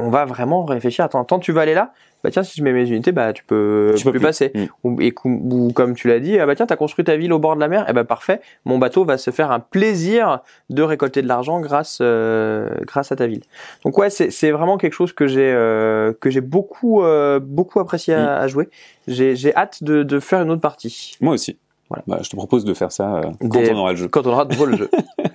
on 0.00 0.10
va 0.10 0.24
vraiment 0.24 0.64
réfléchir. 0.64 1.04
Attends, 1.04 1.22
attends, 1.22 1.38
tu 1.38 1.52
vas 1.52 1.62
aller 1.62 1.74
là? 1.74 1.92
Bah 2.22 2.30
tiens, 2.30 2.42
si 2.42 2.58
je 2.58 2.62
mets 2.62 2.72
mes 2.74 2.86
unités, 2.90 3.12
bah 3.12 3.32
tu 3.32 3.42
peux, 3.44 3.94
Tu 3.96 4.04
peux 4.04 4.10
plus 4.10 4.18
plus. 4.20 4.26
passer. 4.26 4.52
Mm. 4.54 4.64
Ou, 4.84 5.00
et 5.00 5.14
ou 5.24 5.72
comme 5.72 5.94
tu 5.94 6.06
l'as 6.08 6.20
dit, 6.20 6.38
ah 6.38 6.44
bah 6.44 6.54
tiens, 6.54 6.66
t'as 6.66 6.76
construit 6.76 7.02
ta 7.04 7.16
ville 7.16 7.32
au 7.32 7.38
bord 7.38 7.54
de 7.54 7.60
la 7.60 7.68
mer, 7.68 7.88
et 7.88 7.94
bah 7.94 8.04
parfait, 8.04 8.42
mon 8.66 8.76
bateau 8.76 9.06
va 9.06 9.16
se 9.16 9.30
faire 9.30 9.50
un 9.50 9.60
plaisir 9.60 10.40
de 10.68 10.82
récolter 10.82 11.22
de 11.22 11.28
l'argent 11.28 11.60
grâce 11.60 11.98
euh, 12.02 12.68
grâce 12.82 13.10
à 13.10 13.16
ta 13.16 13.26
ville. 13.26 13.40
Donc 13.86 13.96
ouais, 13.96 14.10
c'est 14.10 14.50
vraiment 14.50 14.76
quelque 14.76 14.92
chose 14.92 15.14
que 15.14 15.26
j'ai 15.26 15.50
euh, 15.50 16.12
que 16.20 16.28
j'ai 16.28 16.42
beaucoup 16.42 17.02
euh, 17.02 17.40
beaucoup 17.40 17.80
apprécié 17.80 18.12
à, 18.12 18.36
à 18.36 18.46
jouer. 18.48 18.68
J'ai 19.08 19.34
j'ai 19.34 19.54
hâte 19.56 19.82
de, 19.82 20.02
de 20.02 20.20
faire 20.20 20.42
une 20.42 20.50
autre 20.50 20.60
partie. 20.60 21.16
moi 21.22 21.32
aussi 21.32 21.56
Voilà. 21.88 22.04
Bah, 22.06 22.18
je 22.22 22.28
te 22.28 22.36
propose 22.36 22.66
de 22.66 22.74
faire 22.74 22.92
ça 22.92 23.16
euh, 23.16 23.22
quand 23.48 23.60
Des- 23.60 23.70
on 23.72 23.78
aura 23.78 23.92
le 23.92 23.96
jeu 23.96 24.08
quand 24.08 24.26
on 24.26 24.30
aura 24.32 24.44
le 24.44 24.76
jeu. 24.76 24.90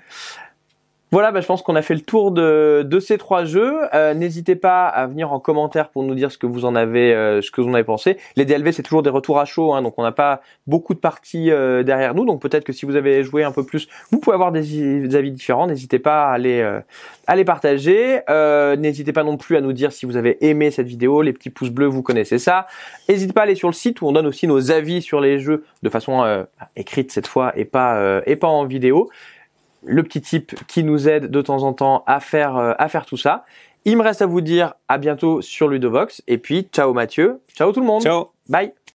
Voilà, 1.15 1.32
bah, 1.32 1.39
je 1.39 1.45
pense 1.45 1.62
qu'on 1.62 1.78
a 1.78 1.82
fait 1.82 1.93
le 1.93 2.01
tour 2.01 2.32
de, 2.34 2.99
ces 2.99 3.17
trois 3.17 3.45
jeux. 3.45 3.73
Euh, 3.93 4.13
N'hésitez 4.13 4.58
pas 4.58 4.86
à 4.86 5.08
venir 5.08 5.32
en 5.32 5.39
commentaire 5.39 5.88
pour 5.88 6.04
nous 6.04 6.13
dire 6.13 6.30
ce 6.30 6.38
que 6.38 6.45
vous 6.45 6.65
en 6.65 6.75
avez, 6.75 7.13
euh, 7.13 7.41
ce 7.41 7.51
que 7.51 7.62
vous 7.62 7.69
en 7.69 7.73
avez 7.73 7.86
pensé. 7.86 8.17
Les 8.36 8.43
DLV, 8.43 8.73
c'est 8.73 8.84
toujours 8.84 9.01
des 9.01 9.10
retours 9.10 9.39
à 9.39 9.45
chaud, 9.45 9.73
hein, 9.73 9.82
donc 9.82 9.93
on 9.95 10.04
n'a 10.04 10.12
pas 10.12 10.41
beaucoup 10.67 10.93
de 10.93 10.99
parties 10.99 11.51
euh, 11.51 11.84
derrière 11.84 12.15
nous. 12.15 12.25
Donc 12.25 12.41
peut-être 12.41 12.65
que 12.65 12.73
si 12.73 12.86
vous 12.86 12.97
avez 12.97 13.23
joué 13.23 13.45
un 13.45 13.54
peu 13.54 13.63
plus, 13.63 13.88
vous 14.12 14.19
pouvez 14.19 14.34
avoir 14.34 14.51
des, 14.51 15.15
avis 15.15 15.32
différents. 15.32 15.67
N'hésitez 15.67 15.99
pas 15.99 16.32
à 16.32 16.38
les, 16.38 16.82
les 17.34 17.45
partager. 17.45 18.19
N'hésitez 18.78 19.13
pas 19.13 19.23
non 19.23 19.38
plus 19.38 19.56
à 19.56 19.62
nous 19.62 19.71
dire 19.71 19.93
si 19.93 20.06
vous 20.06 20.17
avez 20.17 20.45
aimé 20.45 20.69
cette 20.69 20.88
vidéo. 20.88 21.21
Les 21.21 21.32
petits 21.32 21.49
pouces 21.49 21.69
bleus, 21.69 21.88
vous 21.88 22.04
connaissez 22.04 22.39
ça. 22.39 22.67
N'hésitez 23.08 23.32
pas 23.32 23.39
à 23.39 23.43
aller 23.45 23.56
sur 23.56 23.69
le 23.69 23.73
site 23.73 24.01
où 24.01 24.08
on 24.08 24.12
donne 24.12 24.28
aussi 24.28 24.47
nos 24.47 24.69
avis 24.69 25.01
sur 25.01 25.21
les 25.21 25.39
jeux 25.39 25.63
de 25.82 25.88
façon 25.88 26.45
écrite 26.75 27.13
cette 27.13 27.28
fois 27.28 27.54
et 27.56 27.63
pas, 27.63 28.21
et 28.25 28.36
pas 28.36 28.49
en 28.49 28.65
vidéo 28.65 29.10
le 29.86 30.04
petit 30.04 30.21
type 30.21 30.56
qui 30.67 30.84
nous 30.84 31.08
aide 31.08 31.30
de 31.30 31.41
temps 31.41 31.63
en 31.63 31.74
temps 31.74 32.04
à 32.08 32.19
faire, 32.19 32.58
euh, 32.58 32.74
à 32.78 32.89
faire 32.89 33.06
tout 33.06 33.17
ça. 33.17 33.45
Il 33.86 33.98
me 33.98 34.04
reste 34.04 34.21
à 34.21 34.26
vous 34.26 34.41
dire 34.41 34.74
à 34.88 34.98
bientôt 34.98 35.41
sur 35.41 35.67
Ludovox. 35.67 36.24
Et 36.28 36.38
puis 36.38 36.67
ciao 36.71 36.93
Mathieu, 36.93 37.39
ciao 37.56 37.71
tout 37.71 37.82
le 37.82 37.86
monde, 37.86 38.02
ciao. 38.02 38.32
Bye 38.50 38.74